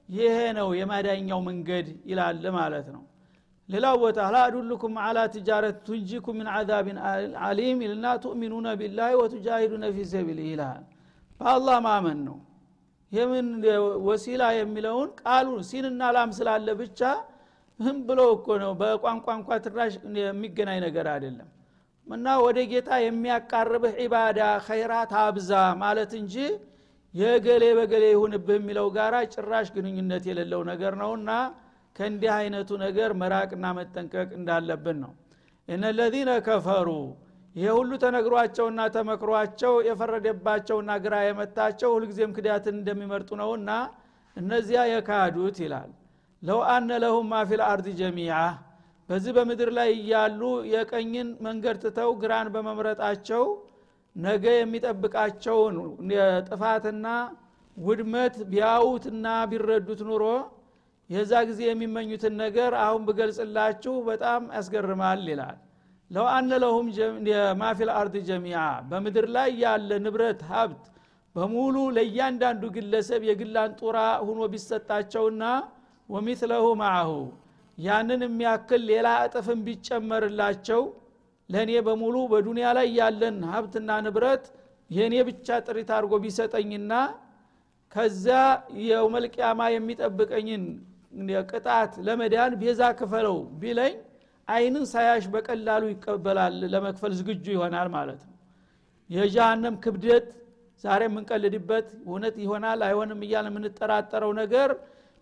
ይሄ 0.08 0.36
ነው 0.58 0.68
የማዳኛው 0.78 1.40
መንገድ 1.48 1.88
ይላል 2.10 2.44
ማለት 2.56 2.86
ነው። 2.94 3.02
ሌላው 3.68 3.96
ቦታ 4.02 4.18
ላ 4.34 4.38
አዱልኩም 4.46 4.94
አላ 5.06 5.18
ትጃረት 5.34 5.78
ቱንጂኩም 5.86 6.36
ምን 6.40 6.48
አዛብን 6.54 6.98
አሊም 7.48 7.80
ይልና 7.84 8.06
ቱእሚኑነ 8.22 8.68
ቢላህ 8.80 9.10
ወቱጃሂዱነ 9.20 9.86
ፊ 9.96 10.06
ሰቢል 10.12 10.38
ይልሃል 10.46 10.84
በአላህ 11.40 11.76
ማመን 11.86 12.20
ነው 12.28 12.38
የምን 13.12 13.46
ወሲላ 14.06 14.44
የሚለውን 14.56 15.10
ቃሉ 15.20 15.48
ሲንና 15.68 16.10
ላም 16.16 16.30
ስላለ 16.38 16.68
ብቻ 16.80 17.00
ምን 17.80 17.96
ብሎ 18.08 18.20
እኮ 18.34 18.46
ነው። 18.62 18.72
በቋንቋ 18.80 19.26
ትራሽ 19.66 19.92
የሚገናኝ 20.22 20.78
ነገር 20.86 21.06
አይደለም። 21.14 21.48
እና 22.06 22.26
ወደ 22.44 22.58
ጌታ 22.70 22.90
የሚያቃርብህ 23.02 23.94
ዒባዳ 24.02 24.38
ኸይራት 24.66 25.12
አብዛ 25.22 25.50
ማለት 25.82 26.12
እንጂ 26.20 26.34
የገሌ 27.14 27.64
በገሌ 27.78 28.04
ይሁንብህ 28.12 28.56
የሚለው 28.58 28.86
ጋራ 28.96 29.14
ጭራሽ 29.34 29.68
ግንኙነት 29.76 30.24
የሌለው 30.30 30.62
ነገር 30.70 30.92
ነውና 31.02 31.30
ከእንዲህ 31.96 32.32
አይነቱ 32.36 32.70
ነገር 32.84 33.10
መራቅና 33.20 33.66
መጠንቀቅ 33.78 34.28
እንዳለብን 34.38 34.98
ነው። 35.04 35.12
እነለዚነ 35.68 36.30
ከፈሩ 36.46 36.88
ይሄ 37.58 37.68
ሁሉ 37.76 37.92
ተነግሯቸውና 38.02 38.80
ተመክሯቸው 38.94 39.74
የፈረደባቸውና 39.86 40.90
ግራ 41.04 41.14
የመታቸው 41.24 41.90
ሁልጊዜም 41.94 42.34
ክዳትን 42.36 42.74
እንደሚመርጡ 42.78 43.30
ነውና 43.40 43.70
እነዚያ 44.36 44.80
የካዱት 44.90 45.56
ይላል። 45.64 45.90
ለው 46.42 46.60
አነ 46.72 46.90
ለሁም 47.04 47.26
ማ 47.32 47.40
ፊል 47.48 47.62
አርድ 47.68 47.86
ጀሚዓ 48.00 48.34
በዚህ 49.08 49.32
በምድር 49.36 49.70
ላይ 49.78 49.90
እያሉ 49.96 50.40
የቀኝን 50.72 51.28
መንገድ 51.46 51.76
ትተው 51.84 52.10
ግራን 52.22 52.48
በመምረጣቸው 52.54 53.44
ነገ 54.16 54.44
የሚጠብቃቸውን 54.56 55.76
ጥፋትና 56.48 57.06
ውድመት 57.76 58.36
ቢያውትና 58.50 59.26
ቢረዱት 59.50 60.00
ኑሮ 60.08 60.24
የዛ 61.10 61.32
ጊዜ 61.50 61.60
የሚመኙትን 61.68 62.34
ነገር 62.42 62.72
አሁን 62.84 63.02
ብገልጽላችሁ 63.08 63.94
በጣም 64.08 64.42
ያስገርማል 64.56 65.22
ይላል 65.30 65.58
ለው 66.10 66.26
አነ 66.34 66.50
ማፊል 67.60 67.90
አርድ 67.96 68.14
ጀሚዓ 68.28 68.60
በምድር 68.90 69.26
ላይ 69.36 69.50
ያለ 69.62 69.90
ንብረት 70.04 70.40
ሀብት 70.50 70.84
በሙሉ 71.36 71.76
ለእያንዳንዱ 71.96 72.62
ግለሰብ 72.76 73.22
የግላን 73.28 73.72
ጡራ 73.80 73.98
ሁኖ 74.28 74.40
ቢሰጣቸውና 74.52 75.42
ወሚትለሁ 76.08 76.64
ማአሁ 76.80 77.10
ያንን 77.78 78.22
የሚያክል 78.26 78.82
ሌላ 78.90 79.08
እጥፍን 79.26 79.60
ቢጨመርላቸው 79.66 80.82
ለእኔ 81.48 81.72
በሙሉ 81.86 82.16
በዱንያ 82.32 82.68
ላይ 82.78 82.88
ያለን 83.00 83.36
ሀብትና 83.52 83.90
ንብረት 84.06 84.44
የእኔ 84.90 85.14
ብቻ 85.28 85.58
ጥሪት 85.66 85.90
አድርጎ 85.96 86.14
ቢሰጠኝና 86.24 86.92
ከዛ 87.92 88.26
የውመልቅያማ 88.88 89.60
የሚጠብቀኝን 89.74 90.64
ቅጣት 91.50 91.92
ለመዳን 92.06 92.52
ቤዛ 92.62 92.82
ክፈለው 92.98 93.38
ቢለኝ 93.60 93.94
አይንን 94.48 94.84
ሳያሽ 94.90 95.24
በቀላሉ 95.32 95.82
ይቀበላል 95.90 96.54
ለመክፈል 96.72 97.12
ዝግጁ 97.18 97.46
ይሆናል 97.56 97.88
ማለት 97.96 98.20
ነው። 98.26 98.34
የጃሃንም 99.10 99.74
ክብደት 99.84 100.26
ዛሬ 100.84 101.02
የምንቀልድበት 101.08 101.88
እውነት 102.02 102.34
ይሆናል 102.42 102.80
አይሆንም 102.88 103.20
እያለ 103.26 103.46
የምንጠራጠረው 103.50 104.32
ነገር 104.40 104.70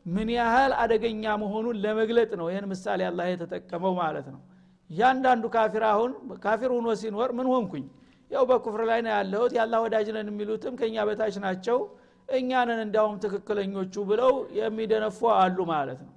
ምን 0.07 0.29
ያህል 0.37 0.73
አደገኛ 0.83 1.25
መሆኑን 1.43 1.77
ለመግለጥ 1.85 2.31
ነው። 2.41 2.47
ይህን 2.53 2.67
ምሳሌ 2.73 3.01
አላህ 3.09 3.27
የተጠቀመው 3.31 3.95
ማለት 4.01 4.27
ነው። 4.35 4.41
እያንዳንዱ 4.91 5.45
ካፊር 5.55 5.85
አሁን 5.93 6.11
ካፊር 6.45 6.71
ሁኖ 6.77 6.89
ሲኖር 7.01 7.31
ምን 7.39 7.47
ሆንኩኝ? 7.53 7.85
ያው 8.31 8.45
በኩፍር 8.51 8.83
ላይ 8.91 9.01
ነው 9.05 9.13
ያለሁት 9.17 9.53
ያላ 9.59 9.75
ወዳጅ 9.85 10.09
ነን 10.17 10.29
የሚሉትም 10.33 10.75
ከእኛ 10.81 10.97
በታች 11.09 11.37
ናቸው። 11.45 11.79
እኛንን 12.29 12.79
እንዲያውም 12.85 13.17
ትክክለኞቹ 13.25 13.95
ብለው 14.09 14.33
የሚደነፉ 14.59 15.19
አሉ 15.37 15.59
ማለት 15.73 16.01
ነው 16.05 16.13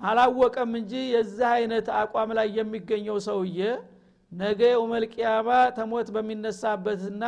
አላወቀም 0.00 0.70
እንጂ 0.78 0.92
የዚህ 1.14 1.48
አይነት 1.54 1.86
አቋም 2.00 2.30
ላይ 2.38 2.48
የሚገኘው 2.58 3.16
ሰውዬ 3.26 3.58
ነገ 4.32 4.60
የውመልቅያማ 4.72 5.48
ተሞት 5.78 6.08
በሚነሳበትና 6.14 7.24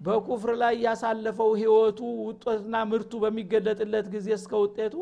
በኩፍር 0.00 0.52
ላይ 0.60 0.74
ያሳለፈው 0.84 1.50
ህይወቱ 1.60 2.00
ውጦትና 2.26 2.74
ምርቱ 2.90 3.12
በሚገለጥለት 3.24 4.06
ጊዜ 4.14 4.28
እስከ 4.36 4.52
ውጤቱ 4.64 4.94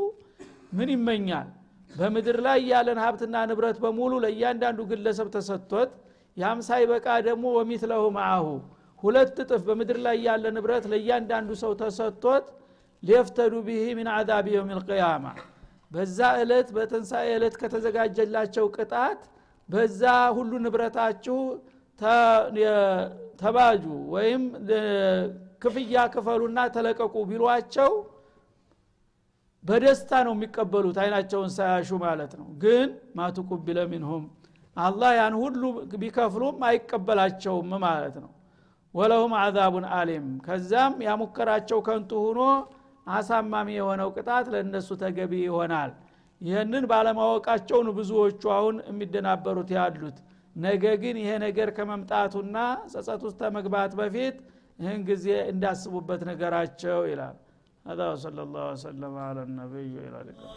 ምን 0.77 0.89
ይመኛል? 0.95 1.49
በምድር 1.91 2.39
ላይ 2.47 2.59
ያለን 2.71 2.99
ሀብትና 3.03 3.37
ንብረት 3.51 3.77
በሙሉ 3.83 4.13
ለእያንዳንዱ 4.25 4.81
ግለሰብ 4.91 5.29
ተሰጥቶት 5.37 5.91
ያም 6.37 6.59
ሳይበቃ 6.67 7.07
ደግሞ 7.29 7.45
ወሚትለሁ 7.59 8.03
ማአሁ 8.17 8.47
ሁለት 9.03 9.37
እጥፍ 9.43 9.63
በምድር 9.69 9.99
ላይ 10.07 10.17
ያለ 10.27 10.45
ንብረት 10.57 10.85
ለእያንዳንዱ 10.93 11.51
ሰው 11.63 11.73
ተሰጥቶት 11.81 12.47
ሊፍተዱ 13.03 13.55
ቢሂ 13.67 13.85
ምን 13.99 14.09
አዛብ 14.15 14.47
የውም 14.53 14.71
ልቅያማ 14.79 15.25
በዛ 15.91 16.19
ዕለት 16.41 16.69
በትንሣኤ 16.77 17.29
ዕለት 17.37 17.55
ከተዘጋጀላቸው 17.61 18.67
ቅጣት 18.77 19.21
በዛ 19.69 20.03
ሁሉ 20.37 20.53
ንብረታችሁ 20.65 21.39
ተባጁ 23.41 23.85
ወይም 24.15 24.43
ክፍያ 25.63 26.03
ክፈሉና 26.15 26.59
ተለቀቁ 26.75 27.15
ቢሏቸው 27.31 27.93
በደስታ 29.65 30.11
ነው 30.27 30.33
የሚቀበሉት 30.37 30.99
አይናቸውን 31.03 31.51
ሳያሹ 31.55 31.91
ማለት 32.03 32.33
ነው። 32.41 32.49
ግን 32.63 32.89
ማቱቁቢለ 33.19 33.79
ሚንሁም 33.93 34.25
አላህ 34.77 35.11
ያን 35.19 35.35
ሁሉ 35.43 35.63
ቢከፍሉም 36.03 36.57
አይቀበላቸውም 36.69 37.71
ማለት 37.85 38.17
ነው። 38.25 38.31
ወለሁም 38.95 39.33
አዛቡን 39.41 39.87
አሊም። 39.97 40.27
ከዛም 40.47 40.95
ያሙከራቸው 41.07 41.79
ከንቱ 41.87 42.11
ሁኖ 42.27 42.41
አሳማሚ 43.16 43.70
የሆነው 43.80 44.10
ቅጣት 44.18 44.46
ለእነሱ 44.54 44.90
ተገቢ 45.04 45.34
ይሆናል 45.48 45.92
ይህንን 46.42 46.84
ባለማወቃቸውን 46.92 47.88
ብዙዎቹ 48.00 48.42
አሁን 48.58 48.76
የሚደናበሩት 48.90 49.70
ያሉት 49.78 50.18
ነገ 50.56 50.84
ግን 51.04 51.18
ይሄ 51.24 51.32
ነገር 51.46 51.70
ከመምጣቱና 51.78 52.58
ጸጸት 52.94 53.22
ውስጥ 53.28 53.40
ከመግባት 53.44 53.92
በፊት 54.00 54.38
ይህን 54.80 55.02
ጊዜ 55.12 55.28
እንዳስቡበት 55.54 56.24
ነገራቸው 56.32 57.00
ይላል 57.14 57.38
هذا 57.86 58.06
وصلى 58.12 58.42
الله 58.44 58.66
وسلم 58.74 59.14
على 59.20 59.42
النبي 59.44 59.90
وإلى 59.98 60.18
اللقاء 60.24 60.52